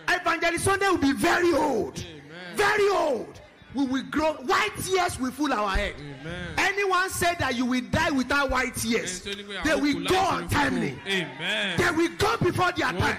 [0.08, 1.98] Evangelist Sunday will be very old.
[1.98, 2.56] Amen.
[2.56, 3.40] Very old.
[3.76, 4.32] We will grow.
[4.34, 5.94] White tears will fill our head.
[6.00, 6.48] Amen.
[6.56, 10.98] Anyone said that you will die without white tears, they will go untimely.
[11.06, 11.76] Amen.
[11.78, 13.18] They will go before their time.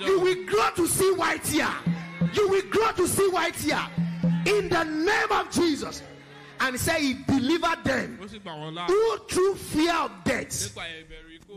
[0.00, 1.70] You will grow to see white tear.
[2.32, 3.86] You will grow to see white tear.
[4.46, 6.02] In the name of Jesus.
[6.60, 8.86] And say he delivered them Ó sì gbà wọ́n lá.
[8.86, 10.74] who through fear of death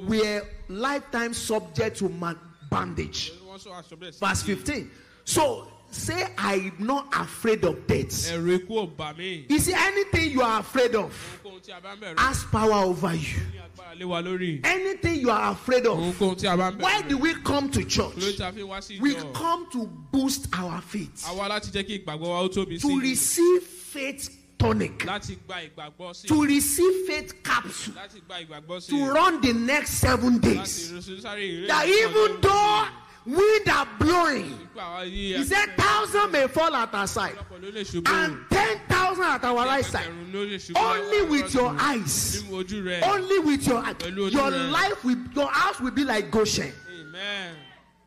[0.07, 2.37] were lifetime subject to man-
[2.69, 3.31] bondage.
[3.47, 4.19] Wọ́n sọ aṣọ bẹ́ẹ̀ sí.
[4.19, 4.91] Verse 15.
[5.23, 8.11] So say, I'm not afraid of death.
[8.31, 9.45] ẹ̀rù ikú ò bà mí.
[9.49, 11.11] You see, anything you are afraid of
[11.43, 13.39] ohunkóhun tí a bá ń bẹ̀rù has power over you.
[13.53, 14.65] ní agbára lé wa lórí.
[14.65, 15.97] Anything you are afraid of.
[15.97, 17.09] ohunkóhun tí a bá ń Why bẹ̀rù.
[17.09, 18.15] do we come to lórí church?
[18.15, 19.33] tí a fi wá sí We ìjọ.
[19.33, 22.93] come to boost our faith, àwa láti jẹ́ kí ìgbàgbọ́ wa ó tóbi to sí
[22.93, 22.99] i.
[23.09, 24.29] receive faith
[24.59, 26.27] tonic, láti gba ìgbàgbọ́ sí i.
[26.27, 29.07] to receive faith capsule, láti gba ìgbàgbọ́ sí to i.
[29.09, 30.91] run the next seven láti days.
[30.91, 31.67] rúṣu sáré ìrè.
[31.67, 32.87] That even though
[33.27, 34.57] wind are blowing,
[35.03, 38.07] he said thousand may fall at our side ọ̀pọ̀lọpọ̀ ló lè ṣubú.
[38.09, 40.05] and ten thousand at our right side.
[40.07, 42.41] Ẹgbẹ̀rún ló lè ṣubú Only with your eyes.
[42.43, 43.03] Nínú ojú rẹ̀.
[43.03, 44.33] Only with your eyes.
[44.33, 46.71] Your life will, your house will be like Goshen.
[46.99, 47.55] Amen.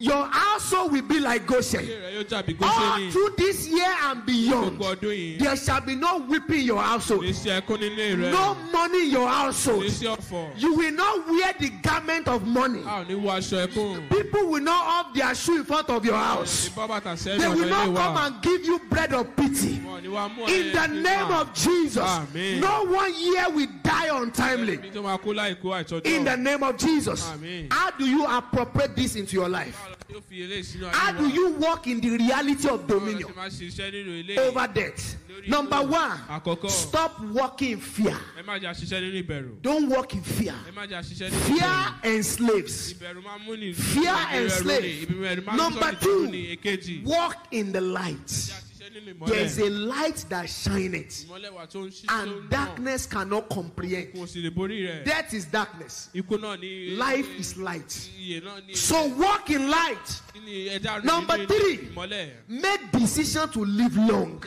[0.03, 1.85] Your household will be like Goshen.
[1.87, 5.39] rẹ̀ yóò dàbí All through this year and beyond, Gbogbo ọdún yìí.
[5.39, 8.33] there shall be no weeping in your household, Kò ní sí ẹkún nínú rẹ̀.
[8.33, 9.83] no money in your household.
[9.85, 10.59] ní sí ọ̀fọ̀.
[10.59, 12.81] You will not wear the garment of money.
[12.81, 14.09] A ò ní wọ aṣọ ẹkún.
[14.09, 16.71] People will not off their shoe in front of your house.
[16.71, 19.83] Ìbá bàtà sẹ́yìn They will not come and give you bread of pity.
[19.85, 21.97] Wọ́n ní wá mú In the name of Jesus,
[22.59, 24.79] no one year will die untimely.
[24.79, 26.07] Ẹni tó máa kú láìkú àìtọ́jú.
[26.07, 27.23] In the name of Jesus,
[27.71, 29.77] how do you appropriate this into your life?
[30.93, 33.29] How do you walk in the reality of dominion
[34.39, 35.17] over death?
[35.47, 36.19] Number one,
[36.69, 38.17] stop walking in fear.
[39.63, 40.55] Don't walk in fear.
[41.31, 42.93] Fear enslaves.
[42.93, 45.09] Fear enslaves.
[45.57, 48.53] Number two, walk in the light.
[49.27, 51.27] There is a light that shineth,
[52.09, 54.15] and darkness cannot comprehend.
[55.05, 56.11] Death is darkness.
[56.15, 57.91] Life is light.
[58.75, 60.23] So walk in light.
[61.05, 61.89] Number three.
[62.49, 64.43] Make decision to live long.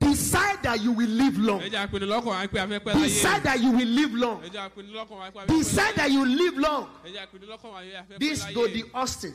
[0.00, 1.60] Decide that you will live long.
[1.60, 4.42] Decide that you will live long.
[5.46, 6.88] Decide that you live long.
[8.18, 8.44] This.
[8.52, 9.34] Dodie Osteen,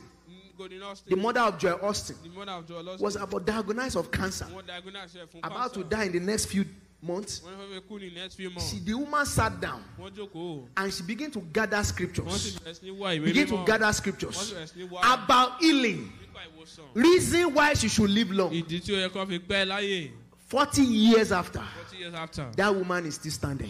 [0.56, 1.10] Golden Austin.
[1.10, 3.04] the mother of Joy Austin, The mother of Joel Austin.
[3.04, 4.46] was about diagnosed of cancer,
[5.42, 6.64] about to die in the next few
[7.02, 7.42] months.
[8.70, 9.82] She, the woman sat down
[10.76, 12.58] and she began to gather scriptures.
[13.22, 14.54] Begin to gather scriptures
[15.02, 16.12] about healing,
[16.94, 18.50] reason why she should live long.
[18.50, 20.10] Ìdí tí ó yẹ kó fi pẹ́ láyé.
[20.48, 22.46] 40 years after, Forty years after.
[22.56, 23.68] that woman is still standing.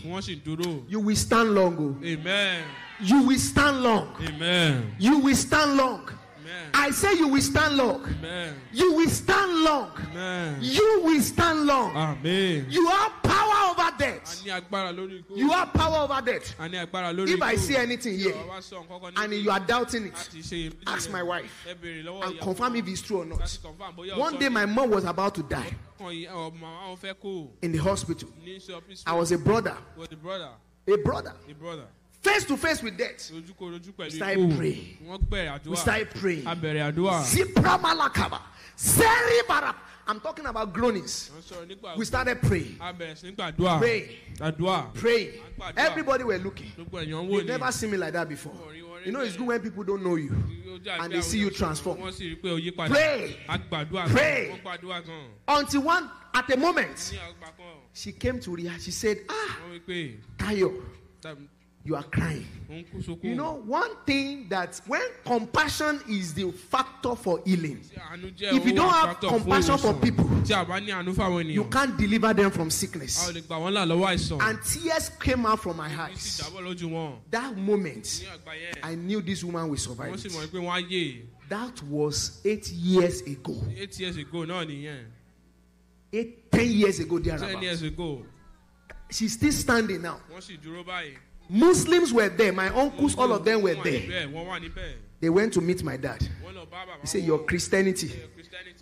[0.89, 1.77] You will stand long.
[1.79, 2.05] oh.
[2.07, 2.65] Amen.
[3.01, 4.15] You will stand long.
[4.21, 4.95] Amen.
[4.99, 6.07] You will stand long.
[6.47, 6.71] Amen.
[6.75, 8.05] I say you will stand long.
[8.05, 8.55] Amen.
[8.73, 9.91] You will stand long.
[10.13, 10.59] Amen.
[10.63, 11.97] You will stand long.
[11.97, 12.67] Amen.
[12.71, 14.43] You have power over death.
[14.45, 15.37] ní agbára lórí ikú.
[15.37, 16.55] You have power over death.
[16.61, 19.33] A ní agbára lórí If I see anything here ọ̀rọ̀ bá sọ nǹkan kan and
[19.35, 22.77] you are doubting it, láti ṣe iyèméjì ask my wife ẹ béèrè lọ́wọ́ and confirm
[22.77, 23.41] if it's true or not.
[23.41, 26.97] láti confirm bóyá One day my mom was about to die Kan yìí, ọmọ àwọn
[26.99, 28.29] fẹ́ kó in the hospital.
[28.45, 30.51] ní sí ọ́fíìsì I was a brother, A brother
[30.87, 30.97] a
[31.55, 31.87] brother
[32.27, 33.31] face to face with death.
[33.31, 34.99] pẹ̀lú started praying.
[35.67, 36.45] We started praying.
[36.45, 38.41] Zipra malakaba.
[40.09, 41.31] I'm talking about groanings.
[41.35, 44.09] wọ́n sọ̀rọ̀ nípa We started praying, a bẹ̀rẹ̀ sí ní gbàdúrà praying,
[44.39, 45.33] àdúrà praying.
[45.59, 45.73] Àgbàdua.
[45.77, 46.71] Everybody were looking.
[46.77, 48.55] gbogbo èèyàn ń wò You've never seen me like that before.
[49.05, 50.31] You know, it's good when people don't know you.
[50.87, 51.99] and they see you transform.
[51.99, 53.37] wọ́n sì rí pé o yí padà Pray.
[54.13, 54.49] Pray.
[54.49, 58.55] gan wọ́n gbàdúrà gan Until one, at a moment, ní àgbà kan she came to
[58.55, 58.79] Ria.
[58.79, 59.57] She said, Ah,
[60.39, 60.83] Tayo,
[61.87, 62.45] you are crying.
[62.69, 67.97] Um sókún You know, one thing that when compassion is the factor for healing, Tí
[68.01, 71.47] àánú jẹ́ if you don't have compassion for people, tí a bá ní àánú fáwọn
[71.53, 73.31] you can't deliver them from sickness.
[73.33, 76.41] lè gbà wọ́n là lọ́wọ́ àìsàn And tears came out from my sì eyes.
[76.43, 80.15] jábọ́ lójú wọn That moment, ní àgbà yẹn I knew this woman will survive.
[80.15, 80.33] it.
[80.33, 83.55] mọ̀ pé wọ́n á yè That was eight years ago.
[83.77, 85.05] eight years ago nìyẹn
[86.13, 88.25] Eight, ten years ago, ten years ago
[89.11, 90.19] She's still standing now.
[91.51, 91.69] Wọ́n sì dúró báyìí.
[91.69, 92.53] Muslims were there.
[92.53, 94.01] My uncles, all of them were there.
[94.01, 96.21] níbẹ̀, wọ́n wà níbẹ̀ They went to meet my dad.
[96.45, 98.13] wọ́n lọ bá bàbá He said, Your Christianity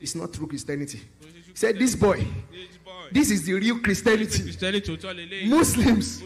[0.01, 0.99] is not true Christianity.
[0.99, 2.27] He said, This boy,
[3.13, 4.43] this is the real Christianity.
[4.43, 6.23] Christianity tó tọ́ lélẹ́yìí Muslims.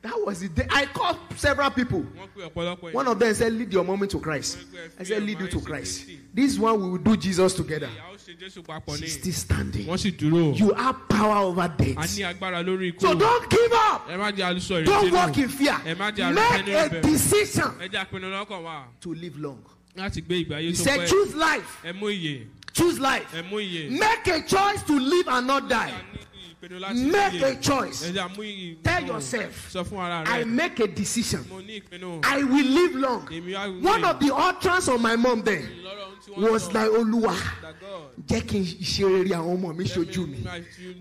[0.00, 0.66] That was the day.
[0.70, 2.00] I called several people.
[2.02, 4.58] wọ́n pe ọ̀pọ̀lọpọ̀ One of them said, Lead your mommy to Christ.
[4.98, 6.06] I said, Lead you to Christ.
[6.34, 7.90] This one we will do Jesus together.
[8.98, 9.86] She's still standing.
[9.86, 11.96] wọ́n sì dúró You have power over a death.
[11.96, 14.06] ní agbára lórí ikú So don't give up.
[14.08, 15.80] ẹ má jẹ́ àlùsọ Don't walk in fear.
[15.86, 19.58] ẹ má jẹ́ àlùsọ Make a decision ẹ jẹ́ àpinnu lọ́kàn wa to live long.
[19.96, 21.78] láti gbé ìgbé ayé He said, Choose life.
[21.84, 23.32] ẹ mú ìyè Choose life.
[23.34, 25.92] ẹ mú ìyè Make a choice to live and not die.
[26.62, 28.02] A ní ìpinnu láti Make a choice.
[28.04, 31.44] ẹ jẹ́ àmú ìyè Tell yourself, sọ fún ara I make a decision.
[31.48, 33.26] mo ní ìpinnu I will live long.
[33.26, 36.50] èmi á wí One of the utterance of my mom then lọ́rọ̀ ohun tí wọ́n
[36.52, 37.36] was like, Olúwa,
[38.26, 40.44] jẹ́ kí n ṣe rere àwọn ọmọ mi ṣojú mi.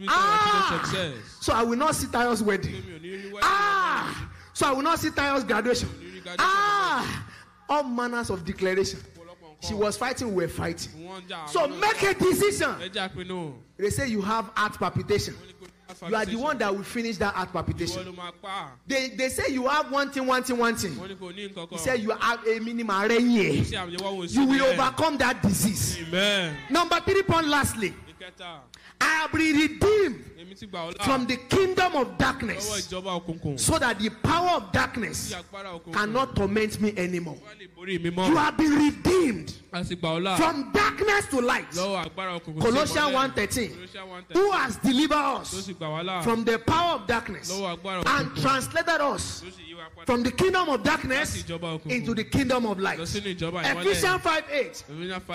[0.07, 1.13] Ah!
[1.41, 2.71] So I will not see Tayo's wedding.
[2.71, 4.29] mi ò ní rí wẹ́ẹ̀dì Ah!
[4.53, 5.89] So I will not see Tayo's graduation.
[6.39, 7.25] Ah!
[7.69, 8.99] All manners of declaration.
[9.59, 10.91] She was fighting, we were fighting.
[10.93, 11.49] Wọ́n ń jà.
[11.49, 12.75] So make a decision.
[13.77, 13.83] Ẹ jà pinnu.
[13.83, 15.33] They say you have heart palpitation.
[15.33, 18.03] Wọ́n ní kó You are the one that will finish that heart palpitation.
[18.05, 18.71] ló máa pa.
[18.85, 20.91] They, they say you have one thing, one thing, one thing.
[20.91, 23.61] Wọ́n ní kò ní nǹkan He said you have a minimum renye.
[23.63, 25.97] Ṣé àmì ìwọ́ wo sí You will overcome that disease.
[26.07, 26.57] Amen.
[26.69, 27.93] Number three point lastly,
[28.99, 30.25] I have been redeemed
[30.57, 31.03] Èmi ti gbà ọ́ là.
[31.05, 32.65] from the kingdom of darkness
[33.57, 35.93] so that the power of darkness Tí agbára òkùnkùn.
[35.93, 37.35] cannot torment me anymore.
[37.37, 38.27] Wọ́n lè borí mi mọ́.
[38.29, 40.37] You have been redeemed A ti gbà ọ́ là.
[40.37, 41.69] from darkness to light.
[41.71, 42.55] Lọ́wọ́ agbára òkùnkùn.
[42.55, 43.33] sí Colossians ìmọ́lẹ̀.
[43.35, 44.33] 1:13.
[44.33, 46.23] Who has delivered us sì gbà wá là.
[46.23, 50.05] from the power of darkness and translated us Tó sì yí wa padà.
[50.05, 51.43] from the kingdom of darkness
[51.85, 52.99] into the kingdom of light.
[52.99, 53.81] Lọ sínú ìjọba ìmọ́lẹ̀.
[53.81, 54.83] Ephesians 5 8.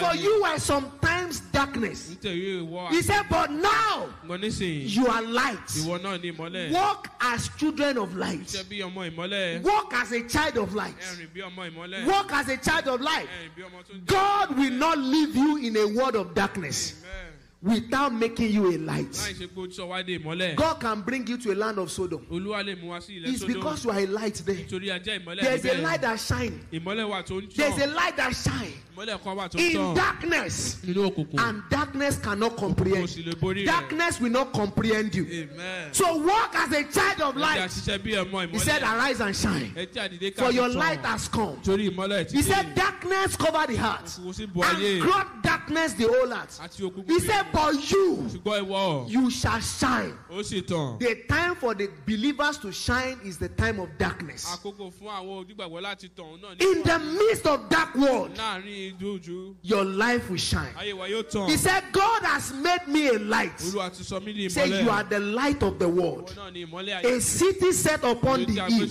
[0.00, 2.16] For you were sometimes darkness.
[2.22, 5.66] He said, But now you are light.
[5.68, 6.72] Ìwọ náà ní ìmọ́lẹ̀.
[6.72, 8.46] Walk as children of light.
[8.46, 9.62] Jẹ́ bí ọmọ ìmọ́lẹ̀.
[9.62, 10.94] Walk as a child of light.
[10.98, 12.06] Ẹ̀rìn bí ọmọ ìmọ́lẹ̀.
[12.06, 13.28] Walk as a child of light.
[13.28, 14.06] Ẹ̀rìn bí ọmọ tó ń jẹ́.
[14.06, 17.76] God will not leave you in a world of darkness Amen.
[17.80, 19.10] without making you a light.
[19.12, 20.56] ṣe pé ó sọ wá dé ìmọ́lẹ̀.
[20.56, 22.26] God can bring you to a land of Sodom.
[22.30, 24.56] Olúwa lè mú wa sí ilẹ̀ It's because you are a light there.
[24.56, 26.64] Nítorí ajá ìmọ́lẹ̀ There's a light that shines.
[26.72, 29.76] Ìmọ́lẹ̀ wà tó ń There's a light that shines Ìmọ́lẹ̀ kan wà tó ń in
[29.78, 29.94] tàn.
[29.94, 31.38] darkness, Nínú òkùnkùn.
[31.40, 33.08] and darkness cannot Kò comprehend.
[33.08, 33.66] sì lè borí rẹ̀.
[33.66, 35.24] Darkness will not comprehend you.
[35.24, 35.92] Amen.
[35.94, 37.60] So walk as a child of Ẹ jẹ́ light.
[37.60, 38.92] àṣìṣe bí ẹ̀mọ́ He said, ìmọ́lẹ̀.
[38.92, 40.74] Arise and shine, Ẹ jẹ́ àdìdé ká for your tàn.
[40.78, 41.56] light has come.
[41.64, 42.48] Torí ìmọ́lẹ̀ ti He dé.
[42.54, 44.92] said, Darkness covered the heart, Òkùnkùn sì bu ayé.
[44.92, 46.50] and gross darkness the whole heart.
[46.60, 50.12] Àti òkùnkùn He bí said, But you, Ṣùgbọ́n ìwọ, you shall shine.
[50.30, 50.98] ó sì tàn.
[51.00, 54.44] The time for the believers to shine is the time of darkness.
[54.54, 58.36] Àkókò fún àwọn onígbàgbọ́ láti tàn òun náà ní In the midst of dark world,
[58.36, 58.81] láàrin ìdójú.
[59.62, 60.72] Your life will shine.
[60.74, 61.48] Ayé wa yóò tàn.
[61.48, 63.56] He said, God has made me a light.
[63.58, 64.70] Olúwa ti sọ mí ní He said.
[64.84, 66.28] You are the light of the world.
[66.36, 67.16] náà ní ìmọ́lẹ̀ ayé.
[67.16, 68.86] A city set upon the hill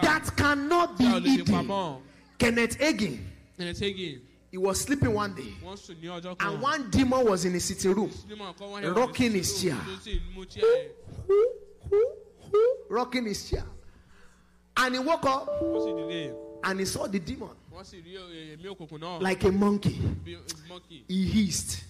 [0.00, 2.02] that cannot be Tí a ò hidden.
[2.38, 3.18] Kenneth Hagin,
[3.58, 4.20] Ẹnìtẹ́gì,
[4.52, 6.48] he was sleeping one day, wọ́n sùn ní ọjọ́ kan.
[6.52, 9.74] and one demon was in his sitting room, Sínímọ̀ kan wọ́n yẹ rocking his chair.
[9.74, 11.96] tó sì mú chair ẹ̀.
[12.88, 13.64] rocking his chair.
[14.76, 16.34] And he woke up Wọ́n sì dìde.
[16.64, 19.20] and he saw the demon Wọ́n sì rí eh, èmi òkùnkùn náà.
[19.20, 19.98] like a monkey.
[20.24, 20.34] Bí.
[20.34, 21.84] Eh, he hissed,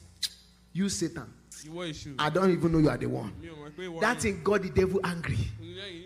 [0.72, 1.32] You Satan.
[2.18, 3.32] I don't even know you are the one.
[3.40, 5.38] Mi ò mọ̀ That thing got the devil angry.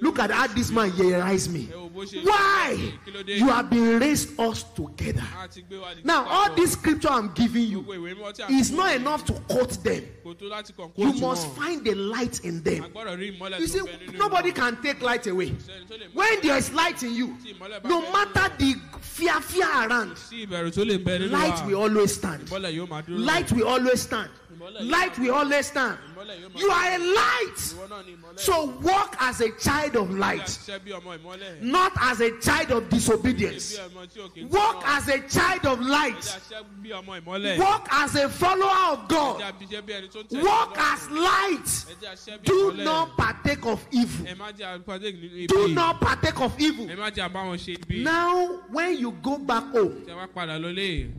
[0.03, 1.69] Look at how this man yerize me.
[1.71, 2.93] Ẹ wo bó ṣe- Why?
[3.07, 3.37] Kí ló dé?
[3.39, 5.23] You have been raised us together.
[5.43, 8.33] A ti gbé wa dìde Now, all this scripture I'm giving you Gbogbo ìwé mímọ́
[8.37, 10.03] tí a is not enough to quote them.
[10.25, 12.85] Kò tó láti kàn You must find the light in them.
[12.85, 15.51] A gbọ́dọ̀ rí ìmọ́lẹ̀ You see, ń bẹ nínú nobody can take light away.
[15.51, 18.49] Sẹ́ni tó lè mú When there is light in you, tí ìmọ́lẹ̀ bá no matter
[18.59, 22.47] the fear, fear around, sí ìbẹ̀rù tó lè bẹ nínú light will always stand.
[22.49, 23.19] Ìmọ́lẹ̀ yóò máa dúró.
[23.27, 24.31] Light will always stand.
[24.61, 25.99] Light will always stand.
[26.15, 27.57] Ìmọ́lẹ̀ yóò máa You are a light.
[27.57, 28.41] Ìwọ náà ni ìmọ́lẹ̀.
[28.41, 31.63] So walk as a child of light, ṣiṣẹ́ bí ọmọ ìmọ́lẹ̀.
[31.63, 33.79] not as a child of disobedience.
[33.79, 36.17] ọmọ tí ò kì í Walk as a child of light.
[36.21, 37.59] ṣiṣẹ́ bí ọmọ ìmọ́lẹ̀.
[37.59, 39.41] Walk as a follower of God.
[39.41, 41.65] a bí jẹ́ bí ẹni tó ń tẹ̀lé Walk as light.
[41.65, 44.27] Ẹ jẹ́ a ṣiṣẹ́ bí Do not partake of evil.
[44.27, 45.47] Ẹ má jẹ́ àpàdé nínú ibi.
[45.47, 46.87] Do not partake of evil.
[46.87, 48.03] Ẹ má jẹ́ àbá wọn ṣe ibi.
[48.03, 51.11] Now, when you go back home Ṣé wá padà lọlé?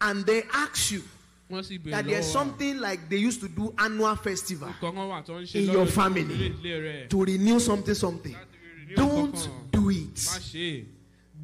[0.00, 1.19] and they ask you Wọ́n sì bèrè
[1.50, 5.54] that there's something like they used to do annual festival Kọ̀ọ̀kan wà tó ń ṣe
[5.56, 6.50] in your family.
[6.50, 7.08] ń ilé rẹ̀.
[7.08, 8.36] to renew something, something,
[8.94, 10.86] don't do it.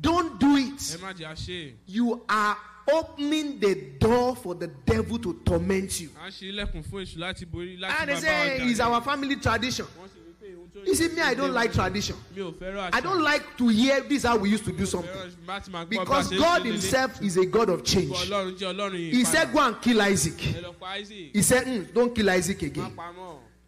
[0.01, 0.79] Don't do it.
[1.01, 1.73] má jẹ́ àṣe.
[1.87, 2.57] You are
[2.93, 6.11] opening the door for the devil to torment you.
[6.21, 9.37] À ń ṣe ilẹ̀kùn fún èṣù láti borí láti And they say it's our family
[9.37, 9.87] tradition.
[10.47, 12.17] Wọ́n sì rí pé ohun tó You see, me, I don't like tradition.
[12.37, 12.95] Mi ò fẹ́ràn àṣà.
[12.95, 15.11] I don't like to hear this how we used to do something.
[15.11, 16.67] Fẹ́ràn láti máa gbọ́ Because bá a ṣe ń God.
[16.67, 18.11] Himself is a God of change.
[18.11, 20.37] Gbọ́ Ọlọ́run jẹ́ Ọlọ́run yìí He said, Go and kill Isaac.
[20.39, 21.31] Ẹ lọ pa Isaac.
[21.33, 22.93] He said, "Mm, Don't kill Isaac again.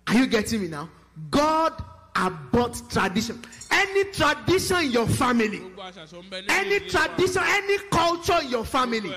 [0.06, 0.88] Are you getting me now?
[1.30, 1.72] God
[2.14, 3.40] abhorred tradition.
[3.70, 8.38] Any tradition in your family, Gbogbo àṣà tó ń bẹ nínú any tradition, any culture
[8.42, 9.10] in your family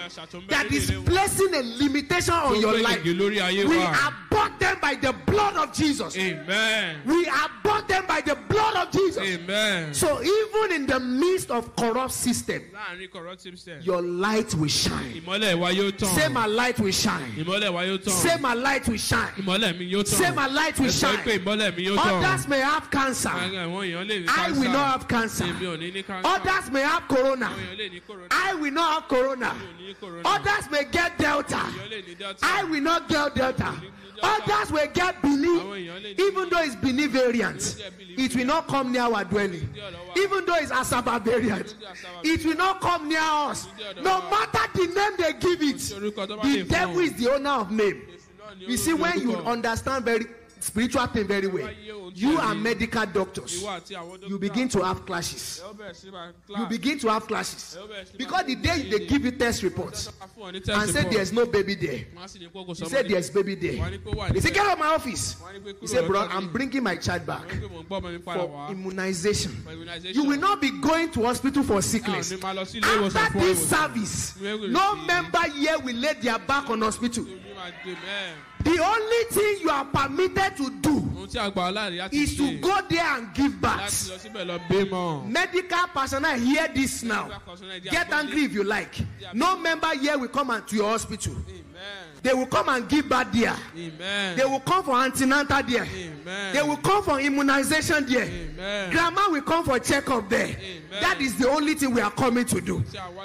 [0.49, 5.73] that is placing a limitation on your life, we abhor them by the blood of
[5.73, 6.17] Jesus.
[6.17, 7.01] Amen.
[7.05, 9.23] We abhor them by the blood of Jesus.
[9.23, 9.93] Amen.
[9.93, 13.81] So even in the midst of corrupt system, Láàárín corruptive system.
[13.81, 15.20] your light will shine.
[15.25, 16.09] Ìmọ́lẹ̀ wa yóò tàn.
[16.15, 17.33] Say my light will shine.
[17.37, 18.13] Ìmọ́lẹ̀ wa yóò tàn.
[18.13, 19.27] Say my light will shine.
[19.37, 20.17] Ìmọ́lẹ̀ mi yóò tàn.
[20.17, 21.39] Say my light will Ẹ sọ pé shine.
[21.45, 22.23] ìmọ́lẹ̀ mi yóò tàn.
[22.23, 23.29] Others may have cancer.
[23.29, 25.45] Àwọn èèyàn lè ní I will not have cancer.
[25.45, 26.29] Èmi ò ní ní cancer.
[26.31, 27.47] Others may have corona.
[27.47, 28.27] Àwọn èèyàn lè ní corona.
[28.31, 29.47] I will not have corona.
[29.53, 30.29] Èmi ò ní corona.
[30.29, 31.57] Others may get delta.
[31.57, 32.39] Èèyàn lè ní delta.
[32.45, 33.73] I will not get delta.
[34.23, 36.15] Others will get Benin.
[36.19, 37.75] Even though it's Benin variant,
[38.17, 39.67] it will not come near our dwelling.
[40.15, 41.73] Even though it's Asaba variant,
[42.23, 43.67] it will not come near us.
[44.03, 47.49] No matter the name they give it, Orúkọ tó bá the devil is the owner
[47.61, 48.01] of name.
[48.01, 50.25] Èṣù náà ni You see, when you understand very
[50.61, 51.67] spiritual thing very well.
[51.67, 53.61] Wáyé ohun tí You are medical doctors.
[53.61, 55.61] ìwọ àti àwọn You begin to have clashes.
[55.63, 57.75] ẹ ó bẹ̀rẹ̀ sí máa You begin to have clashes.
[57.77, 60.43] ẹ ó bẹ̀rẹ̀ sí máa Because the day they give you test reports Wọ́n fún
[60.47, 62.85] ọ ní test and say there's no baby there, Wọ́n á sì ní kókò he
[62.89, 63.77] said there's baby there.
[63.77, 65.35] Wọ́n á ní kó wà They say, get out of my office.
[65.81, 68.11] He said, bro, I'm bringing my child back Wọ́n ní pé mò ń gbọ́ ọmọ
[68.11, 69.51] mi padà for immunization.
[70.13, 72.31] You will not be going to hospital for sickness.
[72.31, 74.35] ní máa lọ sí ilé ìwòsàn After this service,
[74.69, 77.25] no member here will lay their back on hospital.
[77.61, 78.63] Ojú máa dé bẹ́ẹ̀.
[78.63, 82.13] The only thing you are permitted to do Ohun tí a gbà ọ́ láàrin láti
[82.13, 83.79] is to go there and give back.
[83.89, 85.27] lọ síbẹ̀ lọ bé mọ́.
[85.29, 87.29] Medical personnel hear this now.
[87.89, 88.95] Get angry if you like.
[89.33, 91.35] No member here will come to your hospital.
[92.23, 93.55] They will come and give back there.
[93.75, 94.37] Amen.
[94.37, 95.85] They will come for antenatal there.
[95.85, 96.53] Amen.
[96.53, 98.25] They will come for immunization there.
[98.25, 98.91] Amen.
[98.91, 100.45] Grandma will come for checkup there.
[100.49, 100.81] Amen.
[101.01, 102.83] That is the only thing we are coming to do.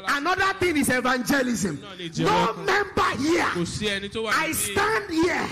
[0.09, 1.79] Another thing is evangelism.
[2.19, 3.45] No member here.
[3.67, 5.47] sí ẹni tó wà I stand here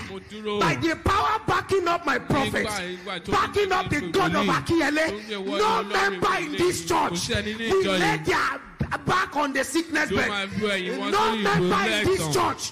[0.59, 4.45] by the power backing up my prophet, Nígbà- nígbà tó backing up the God of
[4.45, 5.05] wòlíì, Akinyele.
[5.05, 8.17] tó ń jẹ́ wọ́n No member in this church Kò sí ẹni will ìjọ their
[8.97, 10.29] back on the sickness bed.
[10.29, 12.71] máa bu ẹ̀yìn No member in this church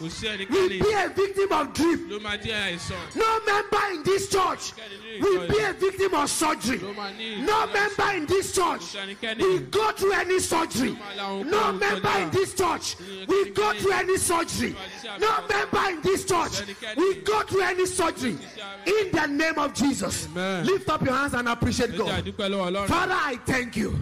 [0.49, 2.09] will be a victim of dream.
[2.09, 3.15] ló máa jẹ́ àìsàn.
[3.15, 4.73] No member in this church
[5.21, 6.79] will be a victim of surgery.
[6.79, 9.41] Ló máa ní No member in this church Kò sí ẹnikẹ́ni.
[9.41, 10.97] will go through any surgery.
[11.45, 12.95] No member in this church
[13.27, 14.75] will go through any surgery.
[15.19, 16.61] No member in this church
[16.95, 18.37] will go through any surgery.
[18.85, 20.27] In the name of Jesus.
[20.35, 22.23] Lift up your hands and appreciate God.
[22.23, 22.87] àdúpẹ́ lọ́wọ́ Ọlọ́run.
[22.87, 23.97] Father, I thank you.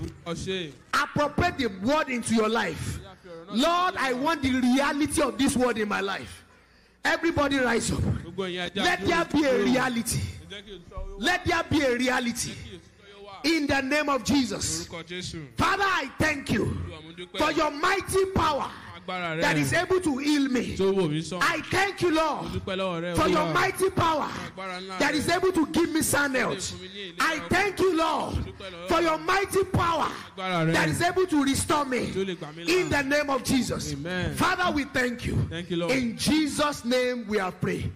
[0.94, 3.00] Appropriate the word into your life.
[3.50, 6.46] Lord, I want the reality of this word in my life.
[7.04, 8.02] Everybody rise up.
[8.38, 10.22] Let there be a reality.
[11.18, 12.52] Let there be a reality
[13.44, 14.88] in the name of Jesus.
[15.58, 16.78] Father, I thank you
[17.38, 18.70] for your mighty power
[19.08, 20.76] that is able to heal me.
[20.78, 21.40] tó wò mí sàn.
[21.42, 24.30] I thank you, Lord, dúpẹ́ lọ́wọ́ rẹ̀ for your mighty power
[25.00, 26.74] that is able to give me sound health.
[27.20, 28.38] I thank you, Lord,
[28.88, 32.90] for your mighty power that is able to restore me tó lè gbà mí in
[32.90, 33.94] the name of Jesus.
[33.94, 34.36] Amen.
[34.36, 35.36] Father, we thank you.
[35.50, 35.92] Thank you, Lord.
[35.92, 37.92] In Jesus' name we are praying.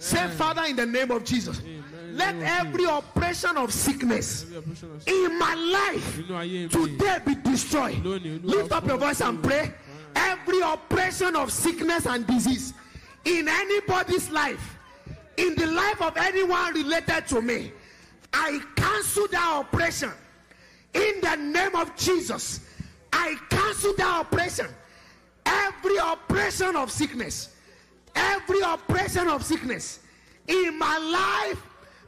[0.00, 1.60] Say, Father, in the name of Jesus,
[2.12, 4.46] let every oppression of sickness
[5.06, 6.68] in my life Nínú ayé mi.
[6.68, 8.04] today be destroyed.
[8.44, 9.72] Lift up your voice and pray.
[10.14, 12.74] Every oppression of sickness and disease
[13.24, 14.76] in anybody's life,
[15.36, 17.72] in the life of anyone related to me,
[18.32, 20.12] I cancel that oppression
[20.94, 22.60] in the name of Jesus.
[23.12, 24.66] I cancel that oppression.
[25.46, 27.54] Every oppression of sickness,
[28.14, 30.00] every oppression of sickness
[30.46, 31.62] in my life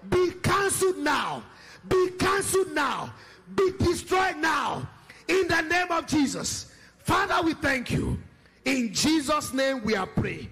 [0.09, 1.42] be cancelled now.
[1.88, 3.12] Be cancelled now.
[3.55, 4.88] Be destroyed now.
[5.28, 6.69] In the name of Jesus.
[7.11, 8.16] Father, we thank you.
[8.64, 10.48] In Jesus' name we are praying.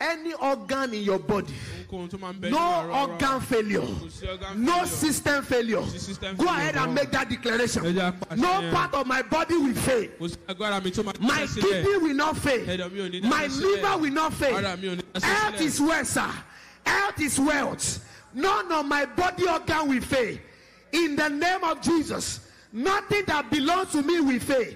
[0.00, 1.52] Any organ in your body,
[1.92, 3.86] no organ failure,
[4.56, 5.82] no system failure.
[6.38, 7.94] Go ahead and make that declaration.
[8.36, 10.08] No part of my body will fail.
[11.20, 12.66] My kidney will not fail.
[13.22, 14.56] My liver will not fail.
[15.22, 16.30] Health is well, sir.
[16.84, 18.08] Health is wealth.
[18.34, 20.38] None of my body organ will fail.
[20.92, 22.40] In the name of Jesus,
[22.72, 24.74] nothing that belongs to me will fail.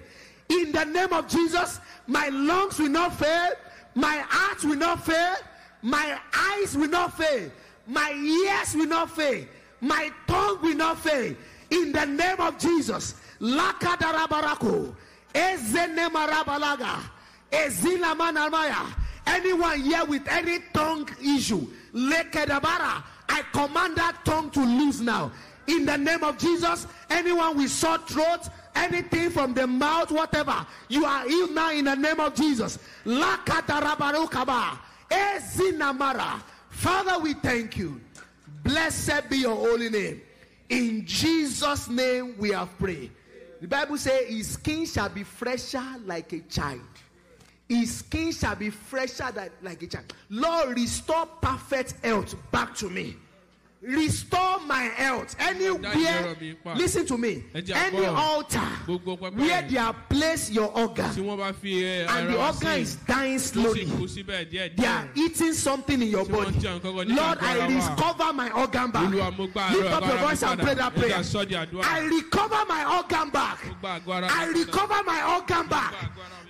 [0.49, 3.51] In the name of Jesus, my lungs will not fail.
[3.95, 5.37] My heart will not fail.
[5.83, 7.51] My eyes will not fail.
[7.87, 9.47] My ears will not fail.
[9.81, 11.35] My tongue will not fail.
[11.71, 14.95] In the name of Jesus, Lakadarabarako,
[15.35, 17.01] Ezenemarabalaga,
[17.51, 18.95] Ezilamanamaya.
[19.27, 25.33] Anyone here with any tongue issue, Lekedabara, I command that tongue to loose now.
[25.67, 31.05] In the name of Jesus, anyone with sore throat, anything from the mouth, whatever, you
[31.05, 32.79] are healed now in the name of Jesus.
[36.70, 38.01] Father, we thank you.
[38.62, 40.20] Blessed be your holy name.
[40.68, 43.11] In Jesus' name we have prayed.
[43.61, 46.81] The Bible says, His skin shall be fresher like a child.
[47.68, 50.12] His skin shall be fresher than, like a child.
[50.31, 53.16] Lord, restore perfect health back to me.
[53.87, 55.37] Restore my health.
[55.39, 56.34] Anywhere,
[56.74, 57.45] listen to me.
[57.55, 62.37] Any altar where they have placed your organ Tí wọ́n bá fi ẹ, and the
[62.37, 63.87] organ is dying slowly.
[63.87, 66.53] kú síbẹ̀ díẹ̀ They are eating something in your body.
[66.59, 69.05] jẹ nǹkan kan nínú Lord, I recover my organ back.
[69.12, 71.11] Olúwa, mo gba Lift up your voice and pray that prayer.
[71.11, 71.84] ká sọ́ di àdúrà.
[71.84, 73.64] I recover my organ back.
[73.66, 75.95] Mo gba àgọ́ ara mi I recover my organ back.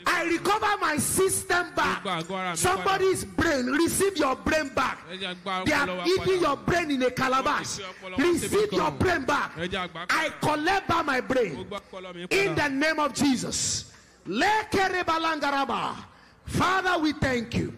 [0.08, 2.04] I recover my system back.
[2.04, 2.56] Mo gba àgọ́ ara mi padà.
[2.56, 4.98] Somebody's brain, receive your brain back.
[5.10, 6.40] Ẹ jẹ́ gba They are have wa eaten padà.
[6.40, 7.66] your brain in a calabash.
[7.66, 9.56] Wọ́n ti fi ọpọlọ wa Receive your brain back.
[9.56, 13.12] Ẹ jẹ́ àgbà I collect back my brain gba ọpọlọ mi in the name of
[13.14, 13.92] Jesus.
[16.46, 17.72] Father, we thank you.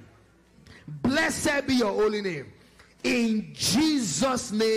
[1.03, 2.47] Blessed be your holy name.
[3.05, 4.69] In Jesus' name.